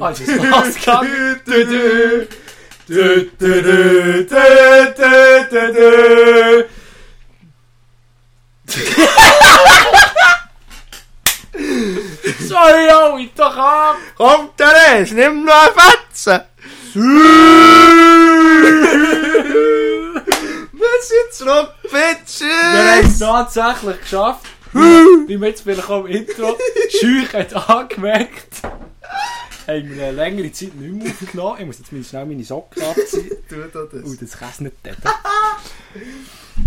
[0.00, 1.02] Arbeidsmaska.
[12.40, 13.96] Sorry, oh, ich doch ab.
[14.16, 16.40] Kommt er eens, nimm nur ein Fetzen.
[20.72, 22.40] We zijn erop, Bitches.
[22.40, 24.46] Wir haben tatsächlich geschafft.
[24.72, 26.56] Wie man jetzt vielleicht auch im Intro
[26.90, 28.62] schüch hat angemerkt.
[29.68, 31.56] Haben wir eine längere Zeit nicht mehr aufgenommen.
[31.60, 33.30] Ich muss jetzt mal schnell meine Socken abziehen.
[33.48, 34.04] Tu da das.
[34.04, 34.96] Oh, das es nicht dort.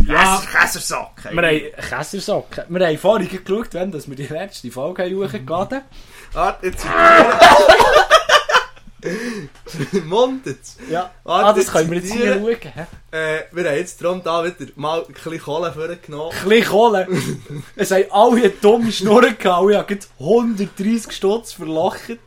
[0.05, 0.41] Ja.
[0.51, 1.29] Käsersack.
[1.31, 2.63] Wir haben Käsersocken.
[2.69, 5.81] Wir haben vorhin geschaut, wenn dass wir die letzte Folge haben hochgeladen
[6.33, 6.85] Warte, jetzt.
[10.05, 10.77] Mund jetzt.
[10.89, 11.11] Ja.
[11.23, 12.57] Warte, Ah, das können wir jetzt hier schauen.
[13.11, 16.31] Äh, wir haben jetzt darum da wieder mal ein bisschen Kohle vorgenommen.
[16.43, 17.07] Ein bisschen Kohle.
[17.75, 19.71] Es haben alle dumme Schnurren gehauen.
[19.71, 22.19] Ich habe gerade 130 Stutz verlacht.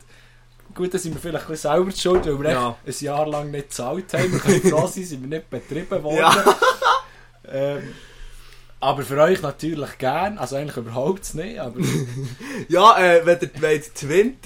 [0.75, 2.75] Gut, da sind wir vielleicht ein bisschen selber schuld, weil wir Ja.
[2.85, 4.31] ein Jahr lang nicht gezahlt haben.
[4.31, 6.17] Wir können froh sein, sind wir nicht betrieben worden.
[6.17, 6.35] Ja.
[7.51, 7.93] Ähm,
[8.79, 10.37] aber für euch natürlich gern.
[10.37, 11.59] Also eigentlich überhaupt nicht.
[11.59, 11.77] Aber
[12.69, 14.41] Ja, äh, wenn ihr wollt twinten,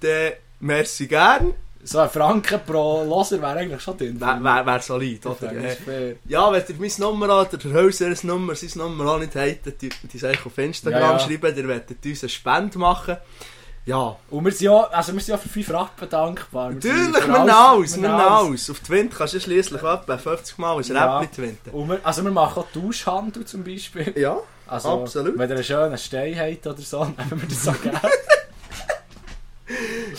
[0.00, 1.54] dann merci gern.
[1.82, 4.20] so ein Franken pro Loser wäre eigentlich schon drin.
[4.20, 5.50] Wäre wär, wär solid, oder?
[5.52, 6.16] Äh.
[6.26, 9.74] Ja, wenn ihr meine Nummer oder der Hölzer Nummer, seine Nummer auch nicht habt, dann
[9.80, 11.18] die sich auf Instagram Ja, ja.
[11.18, 13.16] schreiben, ihr wollt uns eine Spende machen.
[13.84, 16.70] Ja, Und wir sind ja, also wir sind ja für 5 Rappen dankbar.
[16.70, 18.70] Wir natürlich, wir alles, wir alles.
[18.70, 21.18] Auf Twint kannst du schliesslich etwa 50 Mal ein Ja.
[21.18, 21.72] Räppchen twinten.
[21.72, 24.12] Und wir, also wir machen auch Tauschhandel zum Beispiel.
[24.16, 24.38] Ja,
[24.68, 25.36] Also, Absolut.
[25.36, 28.00] Wenn ihr einen schönen Stein habt oder so, nehmen wir das so gerne.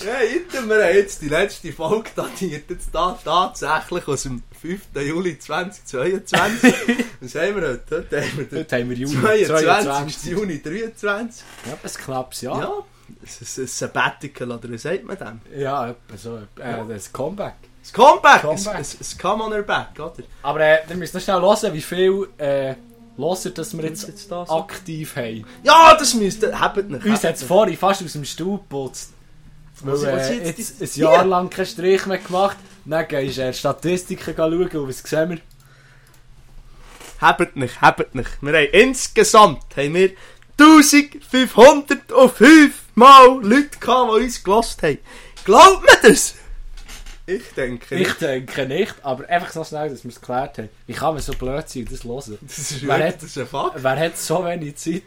[0.06, 4.82] ja Item, wir haben jetzt die letzte Folge datiert, jetzt da tatsächlich aus dem 5.
[5.08, 6.74] Juli 2022.
[7.22, 7.84] Was haben wir heute?
[7.98, 9.64] Heute haben wir den Heute haben wir Juni 22.
[9.66, 10.32] 22.
[10.32, 11.44] Juni 23.
[11.66, 12.60] Ja, ein knappes Jahr.
[12.60, 12.84] Ja, ist
[13.26, 15.42] Sabbatical, oder wie sagt man dem?
[15.60, 16.38] Ja, etwa so.
[16.60, 17.56] Äh, das Comeback.
[17.82, 18.42] Das Comeback!
[18.42, 18.86] Comeback.
[19.22, 20.24] Come on her back, oder?
[20.42, 22.76] Aber äh, ihr müsst schnell hören, wie viel äh,
[23.18, 24.54] Loser das wir jetzt Jetzt da so?
[24.54, 25.46] aktiv haben.
[25.64, 27.06] Ja, das müsst ihr, habt nicht.
[27.06, 29.14] Uns hat es vorhin fast aus dem Stuhl geputzt.
[29.82, 32.58] Weil, äh, jetzt jetzt ein Jahr lang keinen Strich mehr gemacht.
[32.86, 35.38] Dann gehst du äh, Statistiken schauen und was sehen wir?
[37.20, 38.30] Habt nicht, habt nicht.
[38.42, 40.12] Wir haben insgesamt haben wir
[40.60, 44.98] 1505 Mal Leute gehabt, die uns gelost haben.
[45.46, 46.36] Glaubt mir das?
[47.26, 50.70] Ich denke Ich denke nicht, aber einfach so schnell, dass wir es geklärt haben.
[50.88, 52.38] Wie kann man so blöd sein und das hören?
[52.42, 53.76] Das ist, Wer wirklich- hat- das ist ein Fakt.
[53.84, 55.04] Wer hat so wenig Zeit,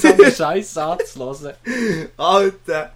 [0.00, 1.54] so einen Scheiß anzuhören?
[2.18, 2.92] Alter.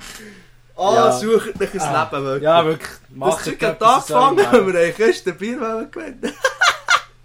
[0.77, 1.13] Ah, Ja.
[1.13, 2.11] sucht euch ein Ah.
[2.13, 2.43] Leben wirklich.
[2.43, 2.89] Ja, wirklich.
[3.09, 6.33] das Macht Zeug hat angefangen, wenn wir eine Kiste Bier gewinnen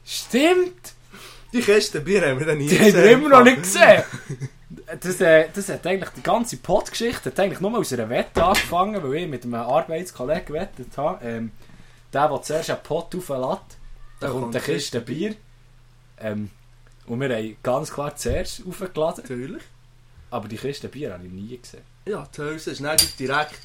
[0.06, 0.94] Stimmt!
[1.54, 4.04] Die Kiste Bier haben wir dann nie Die haben wir immer noch nicht gesehen!
[5.00, 9.02] Das, äh, das hat eigentlich die ganze Pod-Geschichte hat eigentlich nur aus einer Wette angefangen,
[9.03, 11.25] weil ich mit einem Arbeitskollegen gewettet habe.
[11.25, 11.52] Ähm,
[12.13, 13.78] der, der zuerst einen Pot auflässt,
[14.19, 15.36] da kommt eine Kiste Bier.
[16.19, 16.50] Ähm,
[17.08, 19.24] und wir haben ganz klar zuerst aufgeladen.
[19.24, 19.63] Natürlich.
[20.31, 21.84] Aber die Kiste Bier habe ich nie gesehen.
[22.07, 23.59] Ja, die Hülse ist nicht direkt,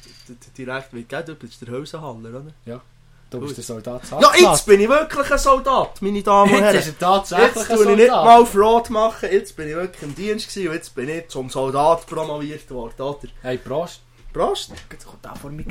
[0.57, 2.81] direkt wie geht, das ist der Hülsenhaller, oder?
[3.31, 6.63] Du bist der Soldat Ja, jetzt bin ich wirklich ein Soldat, meine Damen und Jetzt
[6.65, 6.75] Herren.
[6.77, 8.25] ist er tatsächlich Jetzt ein tue ich nicht Soldat.
[8.25, 11.49] mal Fraud machen, jetzt bin ich wirklich im Dienst gewesen und jetzt bin ich zum
[11.49, 13.19] Soldat promoviert worden, oder?
[13.41, 14.01] Hey, Prost.
[14.33, 14.71] Prost!
[14.91, 15.63] Jetzt kommt der vor mir.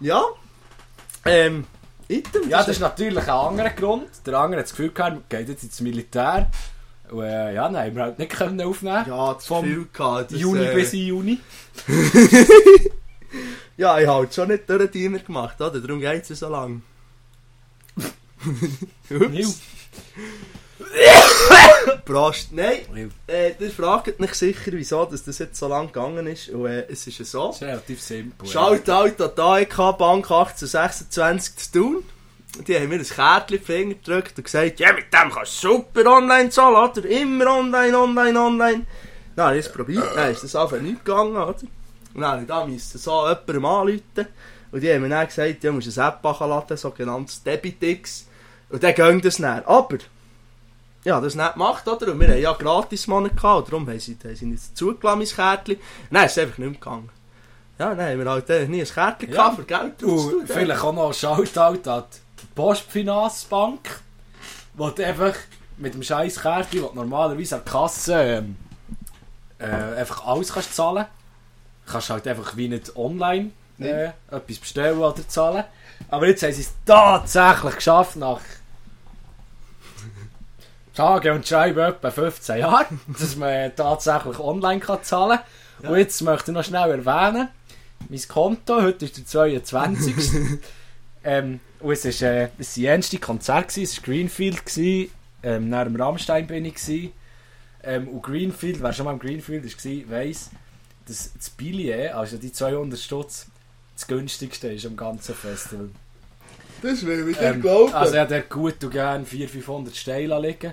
[0.00, 0.24] Ja.
[1.24, 1.64] Ähm,
[2.08, 2.48] Item.
[2.50, 4.08] Ja, das ist natürlich ein anderer Grund.
[4.26, 6.50] Der andere hat das Gefühl gehabt, geht jetzt ins Militär.
[7.10, 9.04] Und äh, ja, nein, wir halt nicht können aufnehmen.
[9.08, 10.32] Ja, das Vom Gefühl gehabt.
[10.32, 11.38] dass, Juni äh, bis Juni.
[13.82, 15.80] Ja, ich habe halt schon nicht durch den Diener gemacht, oder?
[15.80, 16.82] Darum geht es so lang.
[19.10, 19.60] Ups.
[22.04, 22.52] Prost.
[22.52, 26.50] Nein, äh, ihr fragt mich sicher, wieso dass das jetzt so lang gegangen ist.
[26.50, 27.46] Und äh, es ist ja so.
[27.48, 28.48] Das ist relativ simpel.
[28.48, 32.04] Shoutout an die AEK Bank 1826 zu tun.
[32.64, 35.64] Die haben mir ein Kärtchen in die Finger gedrückt und gesagt, ja, mit dem kannst
[35.64, 37.04] du super online zahlen, oder?
[37.04, 38.86] Immer online, online, online.
[39.36, 41.56] Habe ich es probiert, dann ist das einfach nicht gegangen, oder?
[42.14, 44.26] Und dann habe ich da müssen so jemandem anrufen.
[44.70, 48.26] Und die haben mir dann gesagt, ja, du musst eine App laden, sogenanntes Debitix.
[48.70, 49.64] Und dann ging das dann.
[49.64, 49.98] Aber,
[51.04, 52.12] ja, das nicht gemacht, oder?
[52.12, 55.28] Und wir haben ja gratis Monat gehabt, darum haben sie, haben sie nicht zugelassen, mein
[55.28, 55.74] Kärtchen.
[55.76, 57.10] Ist es einfach nicht mehr gegangen.
[57.78, 59.34] Ja, haben wir halt äh, nie ein Kärtchen Ja.
[59.34, 62.04] gehabt, für Geld Und vielleicht auch noch ein Shoutout an
[62.40, 64.00] die Postfinanzbank,
[64.74, 65.34] du einfach
[65.76, 68.56] mit dem scheiß Kärtchen, du normalerweise an der Kasse ähm,
[69.58, 69.64] äh,
[69.98, 71.21] einfach alles kannst zahlen kannst
[71.86, 75.64] halt einfach wie nicht online äh, etwas bestellen oder zahlen.
[76.08, 78.40] Aber jetzt haben sie es tatsächlich geschafft, nach
[80.94, 82.86] sage und schreibe etwa 15 Jahre,
[83.18, 85.38] dass man tatsächlich online kann zahlen
[85.80, 85.90] kann.
[85.90, 87.48] Und jetzt möchte ich noch schnell erwähnen,
[88.08, 90.14] mein Konto, heute ist der 22.
[91.24, 95.10] ähm, und es war äh, das erste Konzert, gewesen, es war Greenfield, gewesen,
[95.42, 96.74] ähm, nach dem Rammstein bin ich.
[96.74, 97.12] Gewesen.
[97.84, 100.50] Ähm, und Greenfield, wer schon mal im Greenfield war, weiss,
[101.12, 103.46] dass das Billet, also die 200 Stutz,
[103.94, 105.90] das günstigste ist am ganzen Festival.
[106.80, 110.72] Das will ich Ähm, also er hat gut und gerne 400-500 Steine liegen.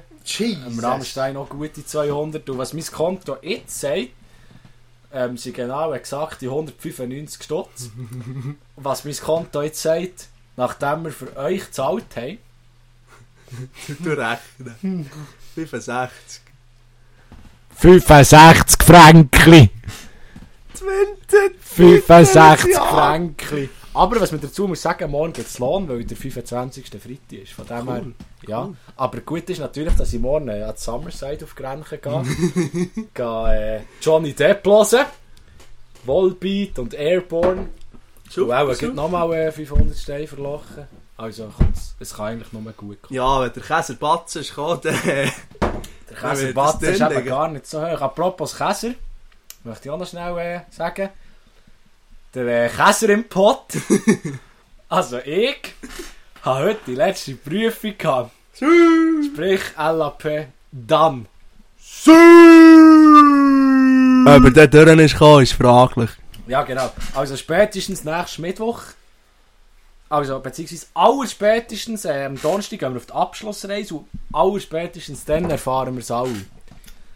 [0.65, 2.49] Am Rammstein auch gute 200.
[2.49, 4.09] Und was mein Konto jetzt sagt,
[5.11, 7.89] ähm, sind genau exakt die 195 Stutz.
[8.75, 12.37] was mein Konto jetzt sagt, nachdem wir für euch gezahlt haben,
[13.99, 15.09] Du rechnen.
[15.55, 16.41] 65.
[17.75, 19.69] 65 Franken!
[20.89, 21.59] 20.
[21.61, 22.83] 65 Ja.
[22.85, 23.69] Franken!
[23.93, 26.85] Aber was man dazu muss sagen, morgen gibt es Lohn, weil der 25.
[26.89, 27.53] Freitag ist.
[27.53, 28.13] Von dem her, Cool.
[28.47, 28.69] ja.
[28.95, 32.23] Aber gut ist natürlich, dass ich morgen äh, an die Summerside auf Grenchen gehe.
[33.13, 35.05] gehe äh, Johnny Depp hören.
[36.05, 37.67] Volbeat und Airborne.
[38.37, 40.87] Und auch, es gibt nochmal äh, 500 Steine verlochen.
[41.17, 41.51] Also
[41.99, 43.15] es kann eigentlich nur gut kommen.
[43.15, 44.79] Ja, wenn der Käser Batzen ist dann...
[44.81, 48.01] Der Käserbatzen das ist eben gar nicht so hoch.
[48.01, 48.93] Apropos Käser,
[49.63, 51.09] möchte ich auch noch schnell äh, sagen.
[52.33, 53.65] Der äh, Käser im Pott.
[54.89, 55.73] also ich
[56.43, 58.31] habe heute die letzte Prüfung gehabt.
[58.55, 61.27] Sprich LAP dann.
[64.25, 66.09] Aber der durch ist gekommen, ist fraglich.
[66.47, 66.91] Ja genau.
[67.13, 68.81] Also spätestens nächsten Mittwoch.
[70.09, 75.93] Also beziehungsweise allerspätestens äh, am Donnerstag gehen wir auf die Abschlussreise und allerspätestens dann erfahren
[75.93, 76.33] wir es alle.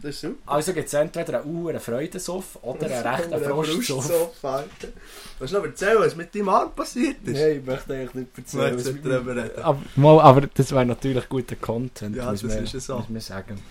[0.04, 0.52] Das ist super.
[0.52, 4.32] Also gibt es entweder einen Uhren Freudensoff oder einen rechten Frostsoff.
[5.40, 7.40] Willst du noch erzählen, was mit deinem Arm passiert ist?
[7.40, 9.64] Nein, ich möchte eigentlich nicht Ich möchte nicht darüber reden.
[9.64, 12.98] Aber, mal, aber das wäre natürlich guter Content, Ja, muss, das man, ist so.
[12.98, 13.62] muss man sagen.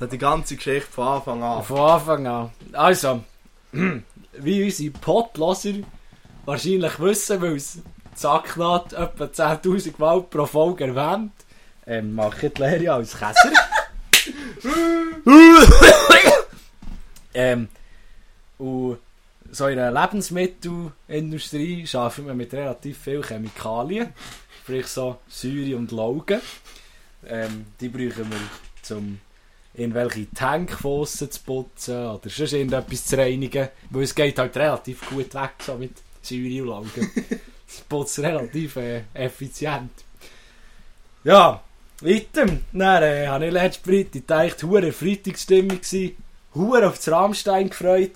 [0.00, 1.62] Das die ganze Geschichte von Anfang an.
[1.62, 2.50] Von Anfang an.
[2.72, 3.22] Also,
[3.72, 5.74] wie unsere Podloser
[6.46, 7.78] wahrscheinlich wissen, weil es
[8.16, 11.32] Zacknat etwa 10'000 Mal pro Folge erwähnt,
[11.86, 13.52] ähm, mache ich die Lehre als Käser.
[17.34, 17.68] ähm,
[18.58, 18.98] und
[19.52, 24.12] so in der Lebensmittelindustrie arbeitet man mit relativ viel Chemikalien,
[24.62, 26.40] sprich so Säure und Laugen.
[27.26, 28.40] Ähm, die brauchen wir
[28.82, 29.20] zum
[29.74, 35.34] irgendwelche Tankfossen zu putzen oder sonst irgendetwas zu reinigen, weil es geht halt relativ gut
[35.34, 35.92] weg so mit
[36.22, 37.10] Säure und Laugen.
[37.72, 39.92] Es putzt relativ äh, effizient.
[41.22, 41.62] Ja,
[42.02, 42.46] weiter.
[42.72, 46.16] Dann äh, habe ich letzten Freitag gedacht, hure Freitagsstimmung gsi,
[46.54, 48.12] hure auf das Rammstein gefreut.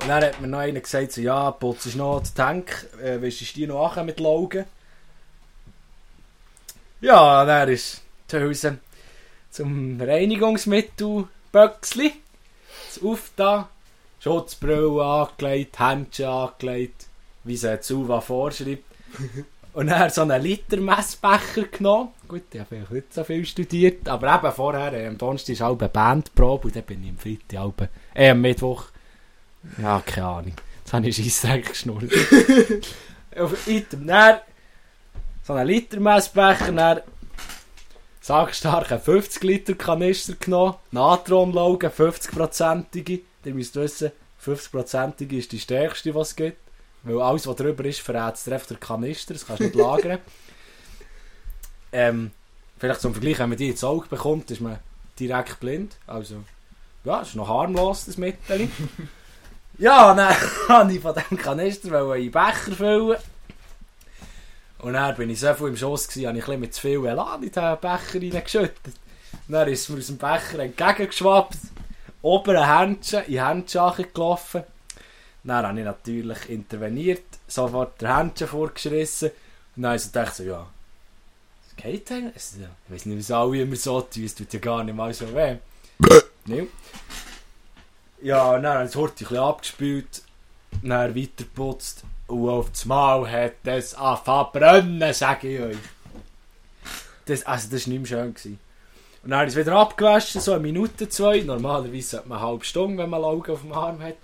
[0.00, 3.20] Und dann hat mir noch einer gesagt, so, ja, putzt ist noch den Tank, äh,
[3.20, 4.64] willst du die noch ankommen mit Laugen?
[7.00, 8.78] Ja, dann ist die Hülse
[9.50, 12.12] zum Reinigungsmittel Böcksli.
[12.88, 13.68] Das Aufda,
[14.20, 17.06] Schutzbrille angelegt, Händchen angelegt,
[17.44, 18.84] wie es Suva vorschreibt.
[19.74, 22.10] Und dann so einen Liter Messbecher genommen.
[22.34, 25.62] Gut, ich habe vielleicht nicht so viel studiert, aber eben vorher, äh, am Donnerstag ist
[25.62, 28.86] eine Bandprobe und dann bin ich am Freitag, halb, äh, am Mittwoch,
[29.80, 32.10] ja, keine Ahnung, jetzt habe ich Scheissdreck geschnurrt.
[33.38, 34.40] Auf Item, dann
[35.44, 37.02] so einen Liter Messbecher, dann
[38.20, 43.20] sagstarken 50 Liter Kanister genommen, Natronlaugen, 50-prozentige.
[43.44, 44.10] Ihr müsst wissen,
[44.44, 46.58] 50-prozentige ist die stärkste, was es gibt.
[47.04, 50.18] Weil alles, was drüber ist, verrät es den Kanister, das kannst du nicht lagern.
[51.94, 52.32] ähm,
[52.78, 54.80] vielleicht zum Vergleich, wenn man die ins Auge bekommt, ist man
[55.18, 55.96] direkt blind.
[56.06, 56.42] Also,
[57.04, 58.68] ja, es ist noch harmlos, das Mittel.
[59.78, 60.34] ja, dann
[60.68, 63.18] wollte ich von diesem Kanister in den Becher füllen.
[64.80, 66.80] Und dann bin ich so viel im Schoss, gewesen, habe ich ein bisschen mit zu
[66.80, 68.94] viel Elan in den Becher reingeschüttet.
[69.48, 71.58] Dann ist mir aus dem Becher entgegengeschwappt,
[72.22, 74.64] oberen Händchen in Händchen gelaufen.
[75.44, 79.30] Dann habe ich natürlich interveniert, sofort der Händchen vorgeschrissen.
[79.76, 80.66] Und dann habe ich so gedacht, so, ja,
[81.76, 82.32] geht denn?
[82.34, 82.54] Ich
[82.88, 85.56] weiß nicht, was alle immer so tun, es tut ja gar nicht mal so weh.
[86.46, 86.64] ja.
[88.22, 90.22] ja, dann habe ich das Horti ein bisschen abgespült,
[90.82, 92.04] dann weitergeputzt.
[92.26, 95.76] Und auf das Mal hat es angefangen zu brennen, sage ich euch.
[97.26, 98.34] Das, also das war nicht mehr schön.
[98.34, 98.58] Gewesen.
[99.22, 101.40] Und dann habe ich es wieder abgewaschen, so eine Minute, zwei.
[101.40, 104.16] Normalerweise sollte man eine halbe Stunde, wenn man Augen auf dem Arm hat.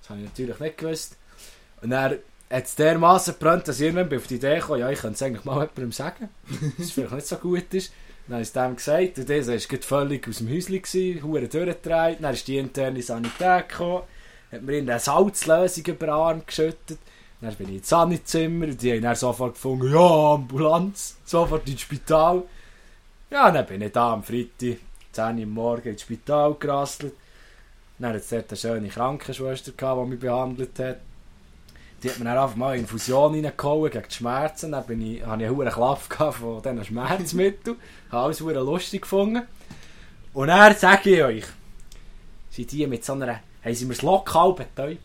[0.00, 1.16] Das habe ich natürlich nicht gewusst.
[1.82, 2.16] Und dann
[2.50, 5.22] hat es dermaßen gebrannt, dass ich irgendwann auf die Idee kam, ja, ich könnte es
[5.22, 6.28] eigentlich mal jemandem sagen,
[6.78, 7.92] es vielleicht nicht so gut ist.
[8.26, 11.48] Dann habe ich es dem gesagt, und der war völlig aus dem Häuschen, gewesen, hure
[11.48, 12.18] durchgedreht.
[12.20, 14.02] Dann ist die interne Sanität gekommen,
[14.50, 16.98] hat mir in eine Salzlösung über den Arm geschüttet.
[17.40, 21.82] Dann bin ich ins Sanizimmer und die haben dann sofort gefunden, ja, Ambulanz, sofort ins
[21.82, 22.42] Spital.
[23.30, 24.78] Ja, dann bin ich da am Freitag,
[25.12, 27.14] 10 Uhr morgen ins Spital gerasselt.
[27.98, 30.98] Dann hat es dort eine schöne Krankenschwester gehabt, die mich behandelt hat.
[32.06, 34.72] Die hat mir dann einfach mal eine Infusion reingehauen gegen die Schmerzen.
[34.72, 36.00] Dann bin ich, hatte ich einen Klapp
[36.34, 37.76] von diesen Schmerzmitteln.
[38.10, 39.42] habe alles sehr lustig gefunden.
[40.32, 41.44] Und dann sage ich euch,
[42.50, 45.00] sind die mit so einer, haben sie mir das Lokal betäubt.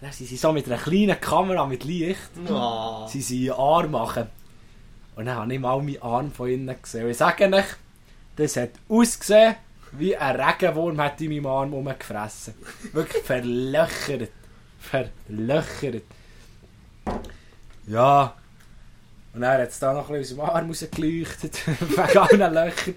[0.00, 2.18] Dann sind sie so mit einer kleinen Kamera mit Licht,
[2.48, 3.06] Oh.
[3.08, 4.26] sie sind in Arm machen.
[5.16, 7.04] Und dann habe ich mal meinen Arm von innen gesehen.
[7.04, 7.64] Und ich sage euch,
[8.36, 9.56] das hat ausgesehen,
[9.92, 12.54] wie ein Regenwurm hat in meinem Arm rumgefressen.
[12.92, 14.30] Wirklich verlöchert.
[14.78, 16.02] Verlöchert.
[17.86, 18.34] Ja.
[19.32, 21.66] Und dann hat es da noch ein bisschen aus dem Arm rausgeleuchtet.
[21.66, 22.94] wegen allen Löchern.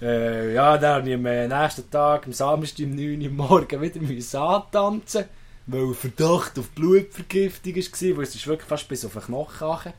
[0.00, 3.80] Äh, ja, dann habe ich am äh, nächsten Tag, am Samstag um 9 Uhr morgen
[3.80, 5.24] wieder müssen antanzen
[5.66, 9.92] weil Verdacht auf Blutvergiftung war, weil es ist wirklich fast bis auf den Knochen kam.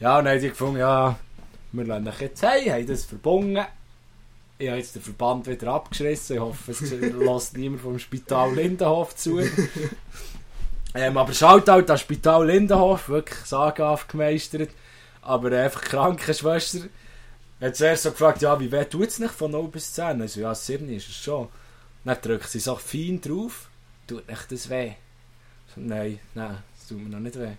[0.00, 1.18] Ja, und dann haben sie gefunden, ja,
[1.72, 3.64] wir lassen euch jetzt heim, haben das verbunden.
[4.58, 6.36] Ich habe jetzt den Verband wieder abgeschrissen.
[6.36, 9.40] Ich hoffe, es lässt niemand vom Spital Lindenhof zu.
[10.94, 14.70] Ähm, aber schaut halt das Spital Lindenhof, wirklich sagenhaft gemeistert.
[15.22, 16.80] Aber einfach die Krankenschwester
[17.60, 20.20] hat zuerst so gefragt, ja, wie weh tut es nicht von 0 bis 10?
[20.20, 21.48] Also, ja, 7 ist es schon.
[22.04, 23.68] Dann drückt sie so fein drauf,
[24.06, 24.92] tut nicht das weh?
[25.72, 27.52] So, nein, nein, das tut mir noch nicht weh.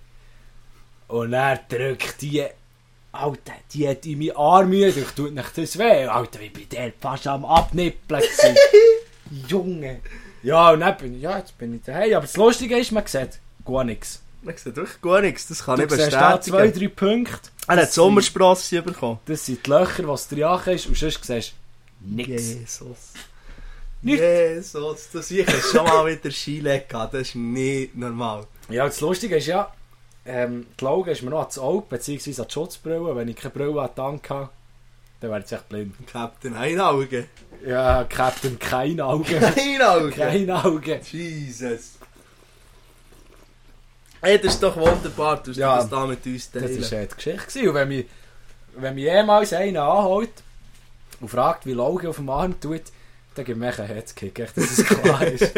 [1.08, 2.46] Und er drückt die,
[3.14, 6.06] Alter, die hat in meinen Arm gedrückt, tut nicht das weh?
[6.06, 8.24] Alter, wie bei der fast am Abnippeln.
[9.48, 10.02] Junge.
[10.44, 12.14] Ja, und dann bin ich, ja, jetzt bin ich daheim.
[12.14, 14.22] Aber das Lustige ist, man sieht gar nichts.
[14.42, 16.96] Man sieht wirklich gar nichts, das kann Du ich siehst da zwei, bestätigen.
[16.96, 17.50] drei Punkte.
[17.68, 19.20] Er hat Sommersprosse bekommen.
[19.26, 21.54] Das sind die Löcher, die es drin ist, und sonst siehst
[22.02, 22.54] du nichts.
[22.54, 22.98] Jesus.
[24.02, 24.20] Nicht.
[24.20, 28.46] Jesus, das ich schon mal wieder Skilegen das ist nicht normal.
[28.68, 29.72] Ja, das Lustige ist ja,
[30.26, 33.16] ähm, die Augen ist mir noch ans Auge, beziehungsweise an die Schutzbrille.
[33.16, 34.50] Wenn ich keine Brille an der Hand hatte,
[35.24, 35.96] dann wäre ich echt blind.
[36.12, 37.28] Captain Einauge.
[37.66, 39.38] Ja, Captain, kein Auge.
[39.56, 40.12] Einauge?
[40.12, 41.00] kein Auge.
[41.12, 41.94] Jesus.
[44.22, 45.76] Hey, das ist doch wunderbar, dass Ja.
[45.76, 46.82] du das da mit uns Das teilen.
[46.92, 47.38] war äh, die Geschichte.
[47.46, 47.68] gewesen.
[47.70, 48.06] Und wenn mich,
[48.76, 50.32] wenn mich jemals einer anholt
[51.22, 52.82] und fragt, wie Auge auf dem Arm tut,
[53.36, 55.54] dann gibt mir einen Headkick, echt, dass es klar ist.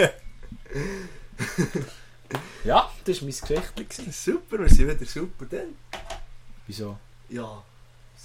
[2.63, 3.83] ja, das war mein Geschichte.
[3.85, 4.11] gewesen.
[4.11, 5.75] Super, wir sind wieder super dann.
[6.67, 6.97] Wieso?
[7.29, 7.63] Ja,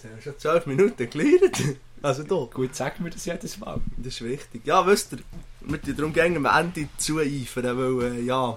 [0.05, 1.63] es haben schon 12 Minuten gelernt.
[2.03, 3.79] Also da, Gut, sag mir das jedes Mal.
[3.99, 4.63] das ist wichtig.
[4.65, 5.19] Ja, wisst ihr,
[5.61, 8.57] wir tun darum gerne am Ende zu eifern, weil, äh, ja...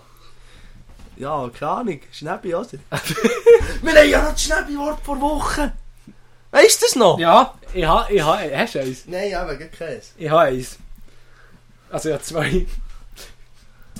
[1.17, 2.69] Ja, keine Ahnung, Schnäppi, oder?
[3.81, 5.73] wir haben ja noch das Schnäppi-Wort vor Woche.
[6.51, 7.19] Weißt du das noch?
[7.19, 9.03] Ja, ich habe, ich habe, hast du eins?
[9.07, 10.13] Nein, aber gar keins.
[10.17, 10.77] Ich habe eins.
[11.89, 12.65] Also ich habe zwei.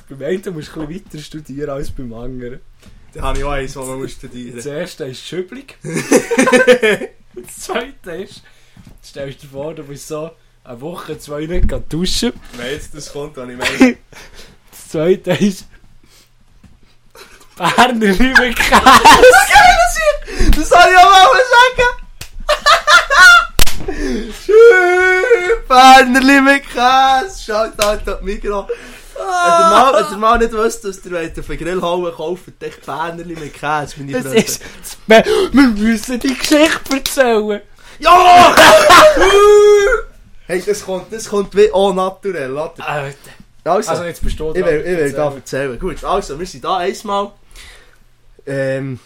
[0.08, 2.62] Beim einen musst du ein bisschen weiter studieren als beim anderen.
[3.14, 5.78] Dann habe ich auch eins, das man muss studieren Das erste ist Schüblig.
[7.36, 8.42] das zweite ist,
[9.04, 10.32] stellst du dir vor, du bist so
[10.64, 12.34] eine Woche, zwei nicht gehen duschen.
[12.54, 13.98] Wenn jetzt das kommt, dann ich meine...
[14.72, 15.66] Das zweite ist
[17.56, 18.82] Berner Liebe Käse.
[20.56, 21.90] Das soll ich auch mal sagen!
[24.46, 25.68] Schön!
[25.68, 27.44] Bernerli mit Käse!
[27.46, 28.68] Schaut halt das Mikro.
[29.16, 33.54] Wenn ihr mal, nicht wisst, dass ihr auf den Grill hauen kauft, echt Bernerli mit
[33.54, 34.38] Käse, meine Freunde.
[34.40, 34.62] ist,
[35.08, 37.62] wir müssen die Geschichte erzählen.
[38.00, 38.56] Ja!
[40.48, 42.74] hey, das kommt, das kommt wie naturell, oder?
[42.80, 43.16] Alter.
[43.64, 45.72] Also, Also jetzt bist du ich will, ich will da erzählen.
[45.72, 45.80] erzählen.
[45.80, 47.32] Gut, also, wir sind da einmal.
[48.46, 49.00] Ähm,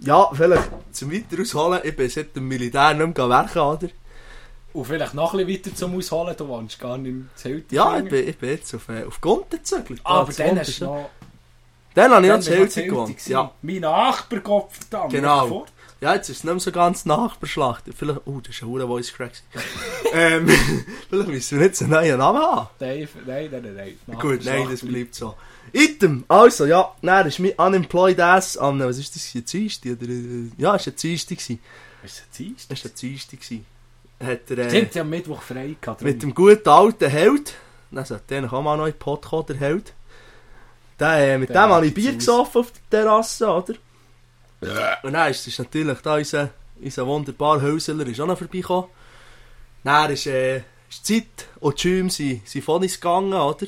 [0.00, 1.80] ja, vielleicht zum Weiter ausholen.
[1.84, 3.88] Ich bin seit dem Militär nicht mehr werken, oder?
[4.76, 7.72] Und vielleicht noch ein bisschen weiter zum Ausholen, du wohnst gar nicht im Zelt.
[7.72, 10.00] Ja, ich bin, ich bin jetzt auf, äh, auf Gunten gezögert.
[10.04, 11.10] Aber das dann Gunten hast du noch...
[11.94, 13.26] Dann habe ich noch dann Zelti noch gewohnt.
[13.26, 13.52] Ja.
[13.62, 15.12] Mein Nachbar, Gott verdammt.
[15.12, 15.64] Genau.
[16.02, 17.84] ja, jetzt ist es nicht mehr so ganz Nachbarschlacht.
[17.96, 19.32] Vielleicht, oh, das ist ein hoher Voice Crack.
[20.12, 20.46] ähm,
[21.08, 22.68] vielleicht müssen wir jetzt einen neuen Namen haben.
[22.78, 23.98] Nein, nein, nein, nein.
[24.06, 24.18] nein.
[24.18, 25.36] Gut, nein, das bleibt so.
[25.72, 29.92] Item, also ja, nein, ist mein Unemployed Ass an, was ist das, ein Dienstag?
[29.92, 31.38] Oder, äh, ja, es war ein Dienstag.
[31.38, 31.60] gewesen.
[32.04, 32.76] Ist es Dienstag?
[32.76, 33.38] Es war ein Dienstag.
[34.22, 36.02] Hat er, äh, Stimmt, ja am Mittwoch frei gehabt.
[36.02, 37.54] mit dem guten alten Held,
[37.94, 39.92] also den auch mal noch in den Pod kommen, der Held,
[40.98, 43.74] der, äh, mit Der dem habe ich Bier gesoffen auf der Terrasse, oder?
[45.02, 48.88] Und dann ist natürlich da unser, unser wunderbarer Hauseler ist auch noch vorbeigekommen.
[49.84, 50.56] Dann ist, äh,
[50.88, 53.66] ist die Zeit und die Schäume sind, sind von uns gegangen, oder?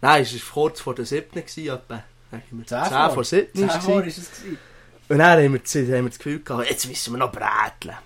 [0.00, 1.30] Dann war es kurz vor der 7.
[1.32, 3.48] gewesen, etwa, sagen wir, 10 Zehn vor 7.
[3.54, 4.06] Zehn ist es gewesen.
[4.08, 4.58] ist es gewesen.
[5.08, 7.96] Und dann haben wir, haben wir das Gefühl gehabt, jetzt müssen wir noch bräteln.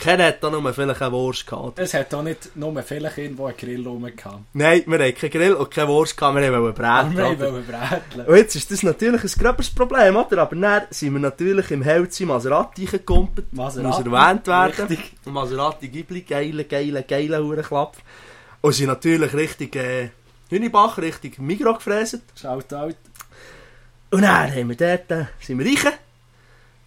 [0.00, 1.78] Keiner hat da nur vielleicht eine Wurst gehabt.
[1.78, 4.40] Es hat auch nicht nur vielleicht irgendwo einen Grill rumgehabt.
[4.54, 7.16] Nein, wir hatten keinen Grill und keine Wurst gehabt, wir wollten Braten.
[7.16, 7.52] Wir oder?
[7.52, 8.26] wollen bräteln.
[8.26, 10.38] Und jetzt ist das natürlich ein gröberes Problem, oder?
[10.38, 13.52] Aber dann sind wir natürlich im Helzi Maserati gekumpelt.
[13.52, 14.86] Maserati, Muss erwähnt werden.
[14.86, 15.12] richtig.
[15.26, 17.98] Maserati Ghibli, geile, geile, geile Hurenklapp.
[18.62, 20.10] Und sind natürlich richtig äh,
[20.48, 22.22] Hünibach, richtig Migros gefräset.
[22.40, 22.96] Schaut out.
[24.10, 25.92] Und dann haben wir dort, äh, sind wir rein,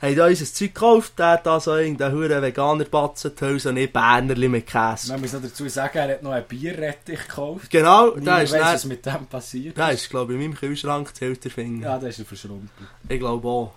[0.03, 3.72] haben da unser Zeug gekauft, der hat da so irgendeinen Huren Veganer batzen, die Hülse
[3.72, 5.12] nicht Bernerli mit Käse.
[5.12, 7.69] Man muss noch dazu sagen, er hat noch einen Bierrettich gekauft.
[7.69, 10.57] Genau, da ist, weiss, dann, was mit dem passiert da ist, glaube ich, in meinem
[10.57, 11.83] Kühlschrank zu Hälfte finden.
[11.83, 12.69] Ja, der ist er verschrumpelt.
[13.07, 13.74] Ich glaube auch.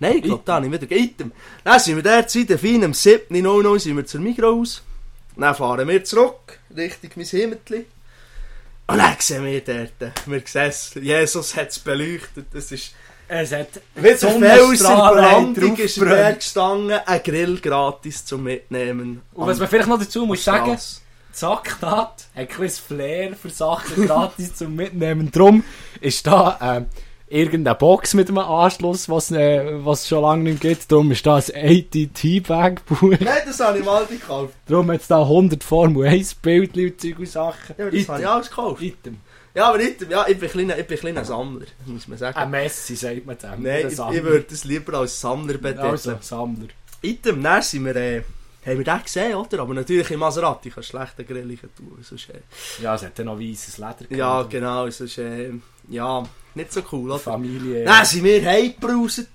[0.00, 1.32] Nein, ich glaube, da habe ich wieder Item.
[1.64, 4.82] Dann sind wir dort seit der feinen 7.00 sind wir zur Migros.
[5.36, 7.86] Dann fahren wir zurück, Richtung mein Himmeltli.
[8.86, 12.46] Und dann sehen wir dort, wir sehen es, Jesus hat es beleuchtet.
[12.52, 12.94] Das ist,
[13.30, 19.20] Es hat wie der Fels in Brandung ist gestanden, ein Grill gratis zum Mitnehmen.
[19.34, 20.76] Und was man vielleicht noch dazu muss sagen.
[21.32, 25.30] Zacknat hat ein bisschen Flair für Sachen gratis zum Mitnehmen.
[25.30, 25.62] Drum
[26.00, 26.86] ist da ähm,
[27.28, 30.90] irgendeine Box mit einem Anschluss, was äh, was schon lange nicht gibt.
[30.90, 33.14] Drum ist da ein 80 Teabag-Buch.
[33.20, 34.54] Nein, das habe ich mal gekauft.
[34.66, 37.74] Drum hat es da 100 Formel 1 Bildchen und Sachen.
[37.76, 38.82] Ja, das habe ich alles gekauft.
[38.82, 39.18] Item.
[39.58, 42.16] Ja, aber Item, ja, ich bin ein kleiner, ich bin ein kleiner Sammler, muss man
[42.16, 42.38] sagen.
[42.38, 43.60] Ein Messi, sagt man dem.
[43.64, 45.90] Nein, Ein ich, ich würde es lieber als Sammler betiteln.
[45.90, 46.68] Also, Sammler.
[47.02, 48.22] Item, dann sind wir, äh,
[48.64, 49.58] haben wir den gesehen, oder?
[49.58, 51.98] Aber natürlich im Maserati kannst du schlecht einen Grill tun.
[52.02, 52.40] Sonst, äh,
[52.80, 54.50] Ja, es hat dann noch weißes Leder ja, gehabt.
[54.50, 55.50] genau, sonst, äh,
[55.88, 56.22] ja,
[56.54, 57.18] nicht so cool, oder?
[57.18, 57.84] Familie.
[57.84, 59.28] Dann sind wir heimgebrauset,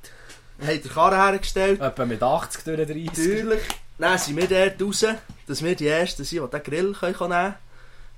[0.66, 3.06] haben den Karren hergestellt, Etwa mit 80 durch 30.
[3.08, 3.62] natürlich.
[3.98, 5.06] Dann sind wir dort raus,
[5.48, 7.56] dass wir die Ersten sind, die den Grill können nehmen können.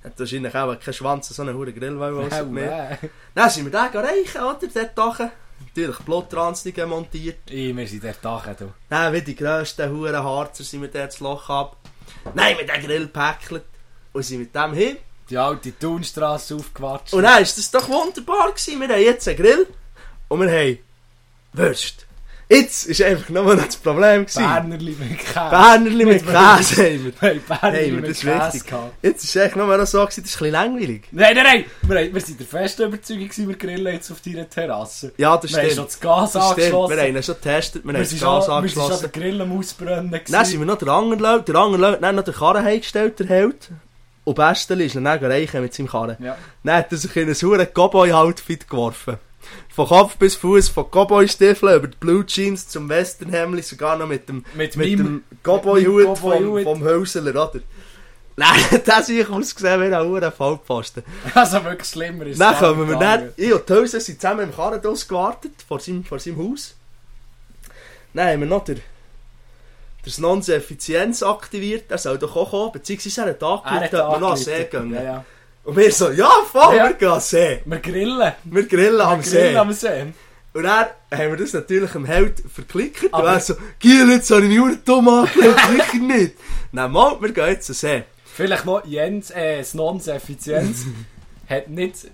[0.06, 2.92] Hat wahrscheinlich auch keinen Schwanz, so einen hohen Grill, weil wir Hell, mehr.
[3.02, 3.08] äh.
[3.34, 4.58] Dann sind wir den reichen, oder?
[4.72, 5.30] Dort dachen.
[5.66, 7.50] Natürlich Bluttransnigen montiert.
[7.50, 8.72] Ey, wir sind dort Tag, du.
[8.88, 11.76] Dann wie die grössten Huren Harzer sind wir dort das Loch ab.
[12.34, 13.64] Nein, mit dem Grill gepäckelt.
[14.12, 14.96] Und sind mit dem hin.
[15.28, 17.12] Die alte Thunstrasse aufgewatscht.
[17.12, 18.52] Und dann war das doch wunderbar.
[18.52, 18.80] Gewesen.
[18.80, 19.66] Wir haben jetzt einen Grill.
[20.28, 20.78] Und wir haben
[21.52, 22.05] Würst.
[22.48, 24.24] Jetzt ist einfach nur das Problem.
[24.24, 24.42] gewesen.
[24.44, 25.50] Bernerli mit Käse.
[25.50, 26.32] Bernerli mit Käse
[26.84, 27.12] haben wir.
[27.20, 28.66] Hey, Bernerli mit das Käse wichtig.
[28.66, 28.92] gehabt.
[29.02, 31.02] Jetzt ist echt nur noch so, gewesen, das ist ein bisschen langweilig.
[31.10, 31.64] Nein, nein, nein!
[31.82, 35.12] Wir, haben- wir sind der festen Überzeugung, gewesen, wir grillen jetzt auf deiner Terrasse.
[35.16, 35.76] Ja, das Wir haben stimmt.
[35.76, 36.58] schon das Gas Das stimmt.
[36.58, 36.96] angeschlossen.
[36.96, 39.12] Wir haben schon getestet, wir haben wir das sind Gas schon, wir sind schon den
[39.12, 40.10] Grill am Ausbrennen.
[40.12, 40.44] Dann gewesen.
[40.44, 43.70] sind wir noch der Angerlau, der Angerlau hat dann noch den Karren der Held.
[44.22, 46.16] Und Besteli ist dann dann reichen mit seinem Karren.
[46.20, 46.36] Ja.
[46.64, 49.18] Dann hat er sich in ein sauren Cowboy-Outfit geworfen.
[49.68, 54.28] Von Kopf bis Fuß, von Cowboy-Stiefeln über die Blue Jeans zum Westernhemd, sogar noch mit
[54.28, 57.60] dem, Mit, mit dem Cowboy-Hut vom, vom Hölzler, oder?
[58.36, 61.02] Nein, das ich ausgesehen wie ein saurer Vollpfosten.
[61.34, 65.08] Also wirklich schlimmer ist Dann kommen wir dann, ich und die sind zusammen im Karrenhaus
[65.08, 66.74] gewartet, vor seinem, vor seinem Haus.
[68.12, 68.80] Dann haben wir noch den,
[70.04, 74.14] der Snons Effizienz aktiviert, er soll doch auch kommen, beziehungsweise er hat Er angerufen, ob
[74.14, 74.94] wir noch an See gehen.
[74.94, 75.24] Ja, ja.
[75.66, 76.84] Und wir so, ja voll, Ja.
[76.88, 77.60] wir gehen den See.
[77.64, 78.32] Wir grillen.
[78.44, 79.36] Wir grillen am See.
[79.38, 80.12] grillen am See.
[80.54, 83.12] Und dann haben wir das natürlich im Held verklickert.
[83.12, 86.34] Aber- und er so, Giel, jetzt habe ich mich nur dumm angelegt, sicher nicht.
[86.72, 88.04] Nein, mal, wir gehen jetzt den See.
[88.24, 90.84] Vielleicht noch Jens, äh, Snons Effizienz
[91.50, 92.06] hat nicht,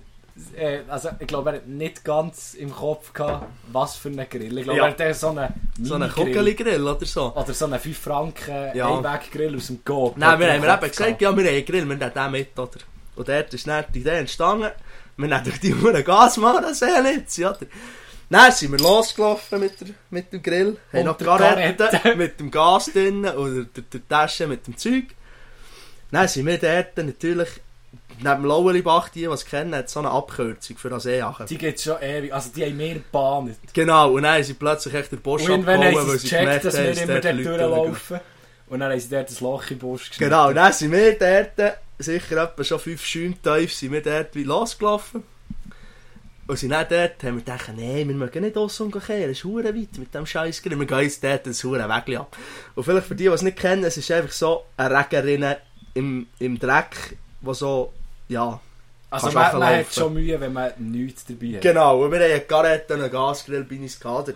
[0.57, 4.57] äh, also ich glaube, er hat nicht ganz im Kopf gehabt, was für einen Grill.
[4.57, 4.87] Ich glaube, Ja.
[4.87, 5.49] er hat so einen
[5.81, 6.25] So einen Mini-Grill.
[6.33, 7.33] Kuckeli-Grill oder so.
[7.35, 8.87] Oder so einen 5 Franken Ja.
[8.97, 10.17] Einweg-Grill aus dem Coop.
[10.17, 12.69] Nein, wir haben eben gesagt, ja, wir haben einen Grill, wir nehmen den mit, oder?
[13.15, 14.71] Und dort ist dann die Idee entstanden,
[15.17, 17.57] wir nehmen durch die Uhren Gas machen, das sehe nicht, oder?
[18.29, 21.83] Dann sind wir losgelaufen mit, der, mit dem Grill, haben Und noch die der Garette
[21.83, 22.15] Garette.
[22.17, 25.05] mit dem Gas drin oder der, der Tasche mit dem Zeug.
[26.11, 27.49] Dann sind wir dort natürlich,
[28.17, 31.45] neben dem Laueribach, die, es kennen, hat so eine Abkürzung für das E-Achen.
[31.45, 33.57] Die geht schon ewig, also die haben mehr gebahnt.
[33.73, 36.77] Genau, und dann haben sie plötzlich echt den Bosch abgehauen, haben weil sie gecheckt, dass
[36.77, 38.19] haben, wir immer dort durchlaufen.
[38.67, 40.31] Und dann haben sie dort das Loch im Busch geschnitten.
[40.31, 44.35] Genau, und dann sind wir dort, sicher etwa schon fünf Schäume tief, sind wir dort
[44.35, 45.23] wie losgelaufen.
[46.45, 49.39] Und sind dann dort, haben wir gedacht, nee, wir mögen nicht aus und kehren, es
[49.39, 50.63] ist weit mit dem scheiß.
[50.65, 52.37] Wir gehen jetzt dort das verdammt Weg ab.
[52.75, 55.57] Und vielleicht für die, die es nicht kennen, es ist einfach so eine Regenrinne
[55.93, 57.93] im, im Dreck, wo so,
[58.27, 58.59] ja...
[59.09, 61.61] Also man, man hat schon Mühe, wenn man nichts dabei hat.
[61.61, 64.33] Genau, und wir haben eine Garette und einen Gasgrill bei uns gehabt.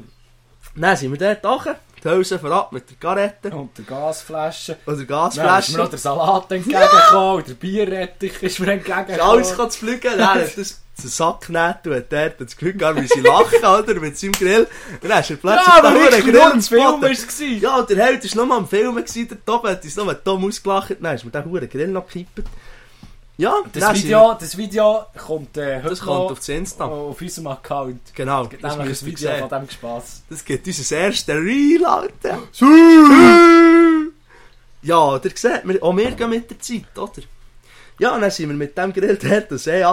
[0.76, 1.74] Dann sind wir dort hoch,
[2.04, 4.78] die Hülse vorab mit der Garette Und die Gasflasche.
[4.86, 5.78] oder der Dann ist mir Gasflasche.
[5.78, 9.22] noch der Salat entgegengekommen, und der Bierrettich ist mir entgegengekommen.
[9.22, 10.18] alles kann zu fliegen.
[10.18, 13.60] Dann hat das den Sack genäht und hat dort das Gefühl gehabt, wie sie lachen,
[13.64, 14.00] oder?
[14.00, 14.68] Mit seinem Grill.
[15.02, 17.62] Und dann ist er plötzlich Ja, da einen Grill Film war.
[17.62, 19.06] Ja, und der Held war noch mal am Filmen,
[19.46, 20.96] dort oben hat uns noch dumm ausgelacht.
[21.00, 22.48] Dann ist mir der Grill noch gekippt.
[23.40, 26.86] Ja, Das sind Video, das Video kommt äh, wir- heute das kommt auf das Insta.
[26.86, 28.02] auf unserem Account.
[28.16, 29.40] Genau, das nämlich müsst ein ihr Video sehen.
[29.50, 30.24] von diesem Spaß.
[30.30, 32.40] Das gibt unser erstes Reel, Alter.
[34.82, 37.22] Ja, der sieht man, auch wir gehen mit der Zeit, oder?
[38.00, 39.86] Ja, dann sind wir mit dem Grill dort an See.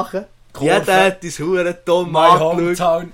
[0.60, 2.40] Jeder hat uns Huren dumm angeschaut.
[2.56, 3.12] Hometown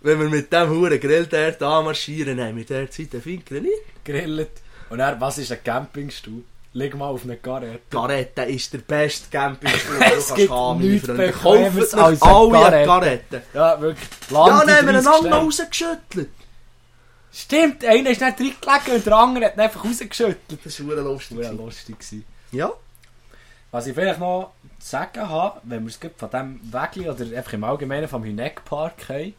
[0.00, 4.04] Wenn wir mit dem Huren Grill dort anmarschieren, haben wir dort Zeit den Finger nicht.
[4.04, 4.50] grillt.
[4.90, 6.42] Und er, was ist ein Campingstuhl?
[6.74, 7.80] Leg mal auf eine Garette.
[7.90, 11.72] Garette ist der beste Campingstuhl, den du kannst haben, meine Freunde.
[11.72, 12.86] Kauft euch eine alle eine Garette.
[12.86, 13.42] Garette.
[13.52, 14.08] Ja, wirklich.
[14.30, 15.32] Ja, Land dann haben wir in 30 einander Stellen.
[15.34, 16.28] rausgeschüttelt.
[17.34, 20.58] Stimmt, einer ist nicht reingelegen und der andere hat ihn einfach rausgeschüttelt.
[20.64, 21.38] Das war lustig.
[21.38, 21.96] Das war lustig.
[22.52, 22.72] Ja?
[23.70, 27.52] Was ich vielleicht noch zu sagen habe, wenn wir es von diesem Weg oder einfach
[27.54, 29.34] im Allgemeinen vom Hüneck Park haben,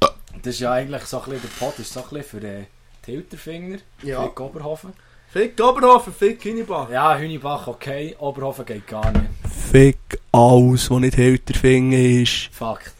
[0.00, 2.64] das ist ja eigentlich so ein bisschen, der Pod ist so ein bisschen für äh,
[3.06, 4.22] die Hilterfinger, Ja.
[4.28, 4.92] für Oberhofen.
[5.32, 6.90] Fick Oberhofen, fick Hünibach.
[6.90, 9.30] Ja, Hünibach okay, Oberhofen geht gar nicht.
[9.70, 12.50] Fick alles, was nicht Hilterfinger ist.
[12.52, 12.92] Fakt.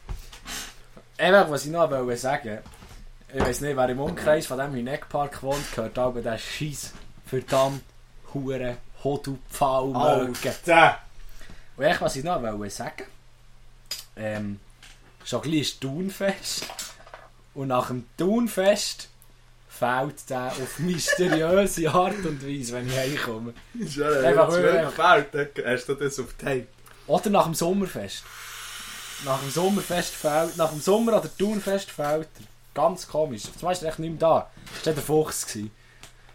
[1.19, 2.61] Einfach, was ich noch wollte sagen,
[3.35, 6.95] ich weiß nicht, wer im Umkreis von diesem Hüneck Park wohnt, gehört aber der Scheiß
[7.27, 7.83] verdammt
[8.33, 10.33] hure Hodupfau mögen.
[11.77, 13.05] Und echt, was ich noch wollte sagen,
[14.17, 14.59] ähm,
[15.23, 16.67] schon gleich ist Thunfest.
[17.53, 19.11] Und nach dem Thunfest
[19.79, 23.55] fällt der auf mysteriöse Art und Weise, wenn ich heimkomme.
[23.75, 24.91] Ja Einfach wirklich.
[24.95, 26.67] Feld, hast du das auf Tape?
[27.07, 28.23] Oder nach dem Sommerfest.
[29.25, 32.45] Nach dem Sommerfest fällt, nach dem Sommer oder Thunfest fällt er.
[32.75, 33.43] Ganz komisch.
[33.43, 34.51] Zum Beispiel echt nicht mehr da.
[34.79, 35.47] Das war der Fuchs.
[35.47, 35.71] gewesen.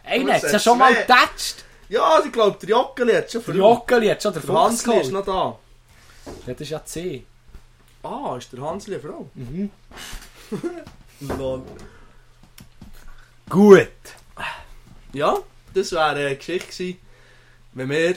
[0.03, 1.63] Einer hat es ja schon mal getatscht.
[1.89, 3.77] Ja, ich glaube, der Jockeli hat schon Der verloren.
[3.79, 5.13] Joggeli hat schon den Der Fuchs Hansli ist geholt.
[5.13, 5.59] noch da.
[6.45, 7.23] Ja, das ist ja C.
[8.03, 9.29] Ah, ist der Hansli eine Frau?
[9.33, 9.69] Mhm.
[11.37, 11.63] Lol.
[13.49, 13.87] Gut.
[15.13, 15.37] Ja,
[15.73, 16.97] das wäre eine Geschichte gewesen,
[17.73, 18.15] wenn wir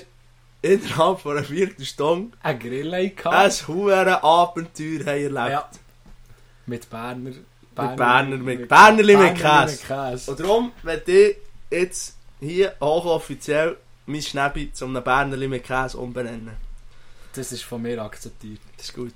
[0.63, 3.29] innerhalb von einer Viertelstunde Ein Grill hatten.
[3.29, 5.51] ein hure Abenteuer haben erlebt.
[5.51, 5.71] Ja.
[6.67, 7.31] Mit Berner...
[7.75, 9.79] Berner- mit- Bernerli mit Käse.
[9.87, 10.31] Käse.
[10.31, 11.37] Und darum werde ich
[11.71, 16.57] jetzt hier hochoffiziell mein Schnäppi zum einem Bernerli mit Käse umbenennen.
[17.35, 18.61] Das ist von mir akzeptiert.
[18.77, 19.15] Das ist gut.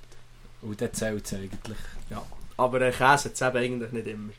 [0.61, 1.77] Und das zählt es eigentlich.
[2.09, 2.23] Ja.
[2.57, 4.31] Aber ein Käse hat es eben eigentlich nicht immer.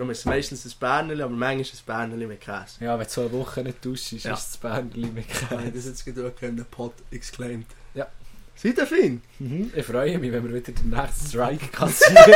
[0.00, 2.82] Darum ist es meistens ein Bernerli, aber manchmal ist es ein Bernerli mit Käse.
[2.82, 4.16] Ja, wenn du so eine Woche nicht duschst, Ja.
[4.32, 5.72] ist das Bernerli mit Habe ich Käse.
[5.72, 7.66] das jetzt gerade in den Pod exclaimed.
[7.92, 8.06] Ja.
[8.56, 9.20] Seid ihr fein?
[9.38, 9.70] Mhm.
[9.76, 12.34] Ich freue mich, wenn wir wieder den nächsten Strike kassieren.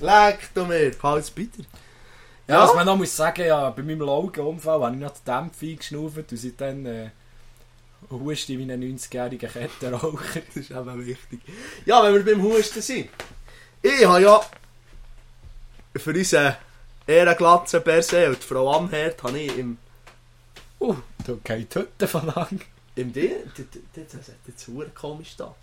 [0.00, 1.62] Leck du mir, Hals bitter.
[2.48, 2.64] Ja, Ja?
[2.64, 6.16] was man noch muss sagen, ja, bei meinem Laugenunfall habe ich noch die Dämpfe eingeschnauft
[6.32, 7.10] und seitdem äh,
[8.10, 10.40] huste ich wie ein 90-jähriger Kettenraucher.
[10.46, 11.40] Das ist eben wichtig.
[11.84, 13.08] Ja, wenn wir beim Husten sind.
[13.82, 14.40] Ich habe ja
[15.96, 16.56] für unseren
[17.06, 19.78] Ehrenglatzen per se und Frau Amherd habe ich im
[20.80, 22.60] Uh, da geht heute von lang.
[22.96, 23.36] im D
[23.94, 25.54] das hat jetzt komisch da.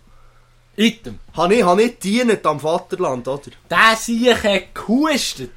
[0.76, 1.18] Item.
[1.34, 3.50] Habe ich, habe ich gedient am Vaterland, oder?
[3.68, 5.50] Der Sieg hat gehustet.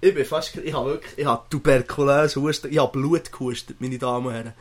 [0.00, 3.98] Ich bin fast, ich habe wirklich, ich habe Tuberkulose Husten, ich habe Blut gehustet, meine
[3.98, 4.52] Damen und Herren.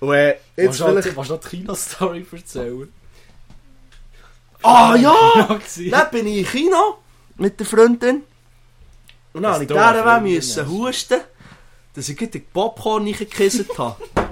[0.00, 2.92] Und äh, jetzt du willst du noch die Kino-Story erzählen?
[4.62, 5.58] Ah ja!
[5.90, 6.98] Dann bin ich in Kino
[7.36, 8.22] mit der Freundin.
[9.32, 10.70] Und dann habe ich Freundin müssen hast.
[10.70, 11.20] husten,
[11.94, 13.96] dass ich gleich den Popcorn reingekisselt habe.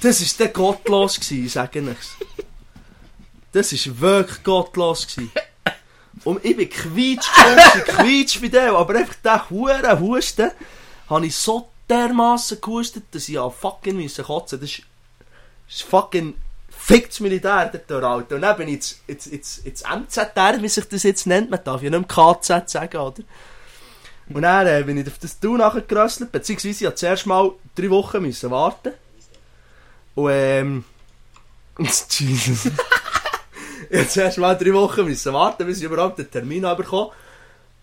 [0.00, 2.14] Das war dann gottlos, gewesen, ich sage ich's.
[3.50, 5.08] Das war wirklich gottlos.
[5.08, 5.32] Gewesen.
[6.22, 10.52] Und ich bin quietschköpfig, quietschfidel, aber einfach diesen huren Husten
[11.08, 14.60] habe ich so dermassen gehustet, dass ich an fucking müssen kotzen.
[14.60, 14.82] Das ist,
[15.66, 16.34] das ist fucking
[16.88, 18.36] fickt's Militär dort, Alter.
[18.36, 21.50] Und dann bin ich jetzt, jetzt MZR, wie sich das jetzt nennt.
[21.50, 23.22] Man darf ja nicht mehr KZ sagen, oder?
[24.30, 27.90] Und dann äh, bin ich auf das Tour nachgerösselt, beziehungsweise ich musste zuerst mal drei
[27.90, 28.92] Wochen müssen warten.
[30.14, 30.84] Und ähm...
[32.08, 32.66] Jesus.
[33.90, 37.10] ich musste zuerst mal drei Wochen müssen warten, bis ich überhaupt den Termin bekommen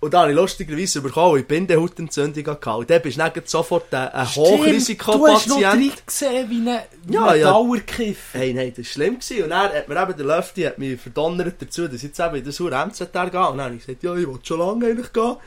[0.05, 2.69] Und dann habe ich lustigerweise bekommen, weil ich Bindehautentzündung hatte.
[2.69, 6.05] Und dann bist du dann sofort ein, ein Du hast noch Hochrisikopatient.
[6.05, 7.49] gesehen wie ein, Ja, ja.
[7.49, 8.19] Dauerkiff.
[8.33, 9.15] Hey, nein, das war schlimm.
[9.17, 9.43] Gewesen.
[9.45, 12.35] Und dann hat mir eben der Löfti hat mich verdonnert dazu, dass ich jetzt eben
[12.35, 13.49] in das Ur MZR gehe.
[13.49, 15.37] Und dann habe ich gesagt, ja, ich wollte schon lange eigentlich gehen.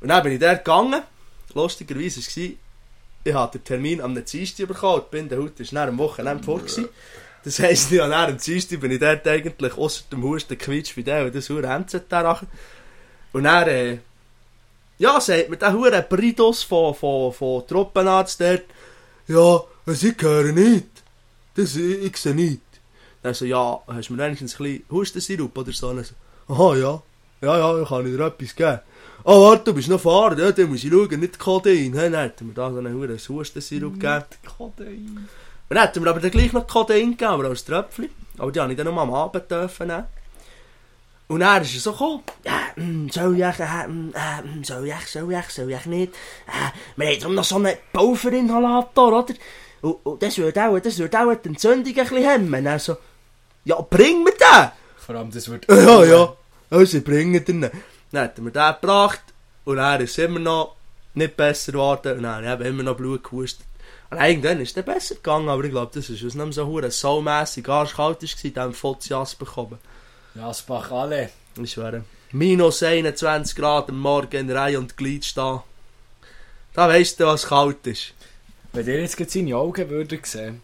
[0.00, 1.02] Und dann bin ich dort gegangen.
[1.54, 2.36] Lustigerweise war es,
[3.22, 5.02] ich habe den Termin am Dienstag bekommen.
[5.06, 6.58] Die Bindehaut war dann am Wochenende vor.
[6.58, 6.88] Gewesen.
[7.44, 11.26] Das heisst, dann am Dienstag bin ich dort eigentlich ausser dem Husten quietsch wie der
[11.26, 12.48] und das Ur MZR nachher.
[13.32, 13.98] Und dann, äh,
[14.98, 18.64] ja, sagt mir der Hure Bridos von, von, von Truppenarzt dort,
[19.28, 20.88] ja, sie gehören nicht.
[21.54, 22.60] Das, ich, ich sehe nicht.
[23.22, 25.92] Dann so, ja, hast du mir wenigstens ein bisschen Hustensirup oder so?
[25.92, 26.14] Dann so,
[26.52, 27.02] aha, ja.
[27.42, 28.80] Ja, ja, ich kann dir etwas geben.
[29.24, 31.92] Ah, warte, du bist noch Fahrer, ja, dann muss ich schauen, nicht Codein.
[31.94, 34.24] Hey, dann hat er mir da so einen Huren Hustensirup gegeben.
[34.58, 35.28] Kodein.
[35.68, 38.10] Und dann hat er mir aber dann gleich noch Codein gegeben, aber als Tröpfchen.
[38.38, 40.04] Aber die habe ich dann nur am Abend dürfen nehmen.
[41.30, 43.86] Und dann ist er so gekommen, ja, mm, soll ich, äh,
[44.64, 46.12] soll ich, soll ich, soll ich nicht,
[46.48, 49.34] äh, wir haben darum noch so einen Pulverinhalator, oder?
[49.80, 52.66] Und, und das würde auch, das würde auch die Entzündung ein bisschen hemmen.
[52.66, 52.96] Er so,
[53.64, 54.70] ja, bring mir den!
[54.96, 55.68] Vor allem, das wird...
[55.68, 56.34] Ja, ja,
[56.68, 57.60] also bringen den.
[57.60, 59.22] Dann hat er mir den gebracht
[59.66, 60.74] und er ist immer noch
[61.14, 63.66] nicht besser geworden und dann habe ich immer noch Blut gehustet.
[64.10, 66.90] Und irgendwann ist es besser gegangen, aber ich glaube, das ist, was nicht so hure
[66.90, 69.78] saumässig arschkalt war, dann Fotzias bekommen.
[70.34, 71.30] Jasbach, alle.
[71.60, 72.04] Ich schwöre.
[72.32, 75.60] Minus 21 Grad am Morgen in Reihe und Glied stehen.
[76.74, 78.14] Da weisst du, was kalt ist.
[78.72, 80.62] Wenn ihr jetzt seine Augen würdet sehen,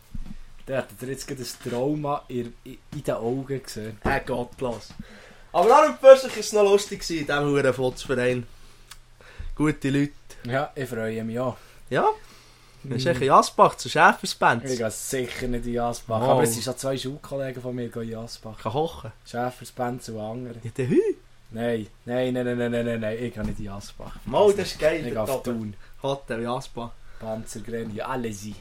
[0.67, 3.99] dann hättet ihr jetzt ein Trauma in, in, in den Augen gesehen.
[4.03, 4.91] Herr Gott, bloß.
[5.53, 8.47] Aber und für sich war es noch lustig in diesem huren Fotzverein.
[9.57, 10.13] Gute Leute.
[10.45, 11.57] Ja, ich freue mich auch.
[11.91, 12.09] Ja,
[12.89, 14.65] das ist echt in Asbach zu Schäfersband.
[14.65, 16.21] Ich gehe sicher nicht in Jasbach.
[16.21, 16.29] Wow.
[16.31, 18.59] Aber es sind schon zwei Schulkollegen von mir die in Jasbach.
[18.59, 19.13] Kann kochen.
[19.25, 20.55] Schäfersbenz und andere.
[20.63, 21.01] Ja, der Hü.
[21.51, 24.17] Nein, nein, nein, nein, nein, nein, nein, nein, ich gehe nicht in Jasbach.
[24.25, 25.07] Mal, das ist geil.
[25.07, 25.43] Ich gehe auf.
[25.43, 25.75] Thun.
[26.03, 26.91] Hotel in Asbach.
[27.21, 28.55] Panzergrenje, alle sie.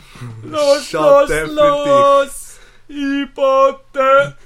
[0.42, 2.58] Los, los, los!
[2.88, 4.36] Ibote!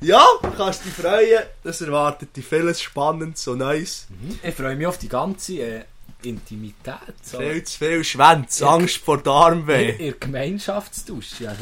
[0.00, 1.42] Ja, du kannst dich freuen.
[1.64, 4.06] Das erwartet dich vieles Spannendes und Neues.
[4.42, 5.84] Ich freue mich auf die ganze äh,
[6.22, 7.14] Intimität.
[7.22, 7.38] So.
[7.38, 8.66] Viel zu viel Schwänze.
[8.68, 9.90] Angst vor Darmweh.
[9.92, 11.40] In der Gemeinschaftstausch.
[11.40, 11.54] Ja,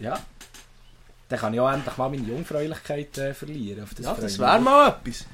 [0.00, 0.18] ja.
[1.28, 3.84] Dann kann ich auch endlich mal meine Jungfräulichkeit äh, verlieren.
[3.84, 5.26] Auf das Ja, das wäre mal etwas.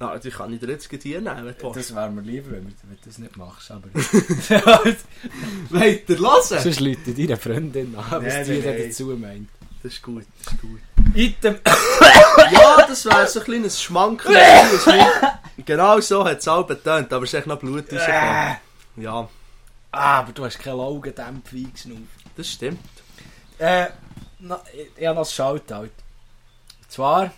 [0.00, 1.90] Na, die kann ich dir jetzt gleich hier nehmen, wenn du willst.
[1.90, 3.70] Das wäre mir lieber, wenn, du das nicht machst.
[3.70, 4.96] Aber ihr hören?
[6.62, 8.78] sonst läutet deine Freundin an, was Nein, die nein.
[8.78, 9.48] dazu meint.
[9.82, 10.80] Das ist gut, das ist gut.
[11.14, 11.58] Item.
[12.52, 14.34] Ja, das wäre so ein kleines Schmankerl.
[15.64, 18.56] genau so hat es auch betont, aber es ist echt noch Blut rausgekommen.
[18.96, 19.28] Ja,
[19.92, 22.00] Ah, aber du hast keine Augendämpfe eingeschnauft.
[22.36, 22.80] das stimmt.
[23.58, 23.86] Äh,
[24.38, 25.82] na, ich, ich habe noch ein Shoutout.
[25.82, 25.90] Und
[26.88, 27.30] zwar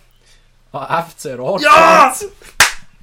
[0.71, 1.61] an FC Rot.
[1.61, 2.13] Ja!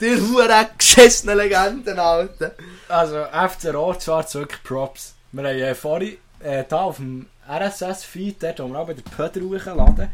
[0.01, 2.55] Die hure geschissene Legenden, Alter.
[2.89, 5.15] Also FC Rot-Schwarz, wirklich Props.
[5.33, 9.03] Wir haben äh, vorhin äh, da auf dem RSS-Feed, dort wo wir auch bei der
[9.03, 10.11] Pöder hochladen,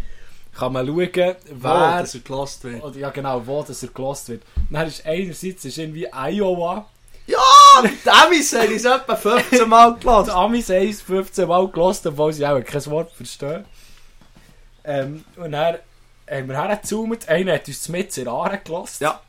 [0.57, 1.37] kann man schauen, wer...
[1.51, 2.83] Wo, dass er gelost wird.
[2.83, 4.43] oder, ja genau, wo das er gelost wird.
[4.71, 6.87] Dann ist einerseits ist irgendwie Iowa,
[7.27, 7.39] Ja,
[7.83, 10.31] die Amis haben es etwa 15 Mal die gelost.
[10.31, 13.65] Amis haben es 15 Mal gelost, obwohl sie auch kein Wort verstehen.
[14.85, 15.79] Ähm, und dann
[16.31, 19.01] haben wir hergezoomt, einer hat uns mit in Aare gelost.
[19.01, 19.21] Ja.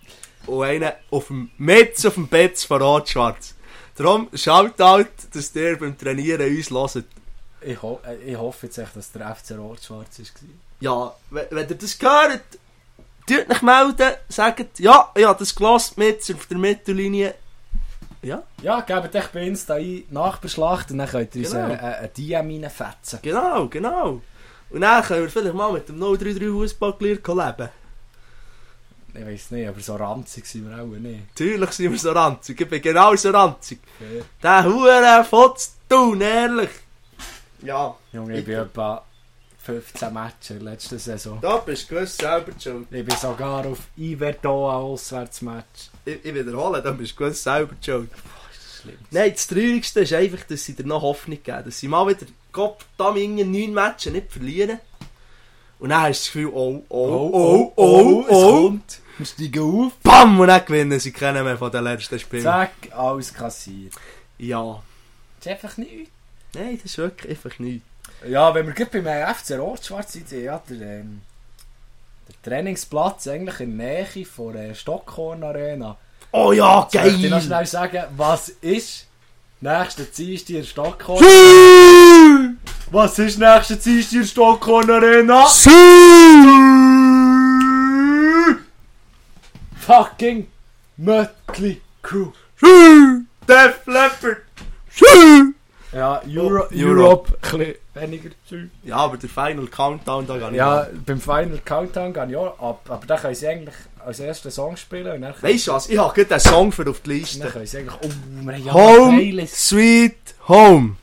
[0.45, 3.55] Und einer auf dem Metz auf dem Bett von Rot-Schwarz.
[3.95, 7.05] Darum, Shoutout, dass ihr beim Trainieren uns hört.
[7.59, 10.25] Ich, ho äh, ich hoffe jetzt echt, dass der FC Rot-Schwarz war.
[10.79, 12.41] Ja, wenn, ihr das hört,
[13.27, 17.33] tut euch melden, sagt, ja, ich habe das gelost mit auf der Mittellinie.
[18.21, 21.67] Ja, Ja, gebt euch bei Insta ein, Nachbeschlacht und dann könnt ihr uns Genau.
[21.69, 23.19] äh, äh, ein DM reinfetzen.
[23.21, 24.21] genau, genau.
[24.69, 27.69] Und dann können wir vielleicht mal mit dem 033 Fußballglier leben.
[29.13, 31.27] Ich weiß nicht, aber so ranzig sind wir auch nicht.
[31.29, 33.79] Natürlich sind wir so ranzig, ich bin genau so ranzig.
[33.97, 34.23] Fair.
[34.43, 36.69] Der Hure Fotz tun, ehrlich.
[37.63, 39.03] Ja, Junge, ich bin etwa
[39.67, 41.39] 15 Matches in der letzten Saison.
[41.41, 42.87] da bist du gewiss selber schuld.
[42.89, 45.89] Ich bin sogar auf Iverdoa Auswärtsmatch.
[46.05, 48.09] Ich, ich wiederhole, da bist du gewiss selber schuld.
[49.11, 51.63] Nein, das Traurigste ist einfach, dass sie dir noch Hoffnung geben.
[51.65, 54.79] Dass sie mal wieder Gott da in neun Matches nicht verlieren.
[55.79, 58.61] Und dann hast du das Gefühl, oh, oh, oh, oh, es oh.
[58.61, 58.99] kommt.
[59.17, 59.93] Wir steigen auf.
[60.01, 60.39] Bam!
[60.39, 62.43] Und dann gewinnen sie keinen mehr von den letzten Spielen.
[62.43, 63.93] Zack, alles kassiert.
[64.37, 64.81] Ja.
[65.39, 66.09] Das ist einfach nichts.
[66.53, 67.85] Nein, das ist wirklich einfach nichts.
[68.25, 71.21] Ja, wenn wir gerade beim FC Rot-Schwarz sind, ja, der, ähm,
[72.27, 75.97] der Trainingsplatz eigentlich in der Nähe von der Stockhorn Arena.
[76.31, 77.41] Oh ja, möchte ich noch geil!
[77.41, 79.05] schnell sagen, was ist
[79.61, 81.23] nächste Dienstag in Stockhorn?
[81.23, 82.55] Sü!
[82.91, 85.45] Was ist nächste Dienstag in Stockhorn Arena?
[89.79, 90.47] Fucking
[90.97, 92.31] Mötley Crew.
[93.47, 94.47] Def Leppard!
[95.97, 96.73] Ja, Euro, Oh, Europe.
[96.75, 98.69] Europe, ein bisschen weniger zu.
[98.83, 100.57] Ja, aber der Final Countdown, da gar nicht.
[100.59, 104.51] Ja, beim Final Countdown gehe ich auch ab, aber dann können sie eigentlich als ersten
[104.51, 105.89] Song spielen und dann, Weißt du was?
[105.89, 107.47] Ich habe gerade einen Song für auf die dann Liste.
[107.49, 108.09] können sie eigentlich, oh,
[108.45, 109.47] wir haben ja Home.
[109.47, 110.15] Sweet
[110.47, 110.95] Home.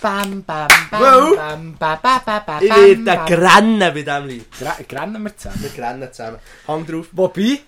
[0.00, 2.68] Bam, bam, Well, bam, bam, bam, bam, bam, Ich
[3.06, 4.44] werde grennen bei diesem Lied.
[4.60, 5.62] Gre- Rennen wir zusammen.
[5.62, 6.38] Wir grennen zusammen.
[6.66, 7.06] Hand drauf.
[7.12, 7.60] Wobei,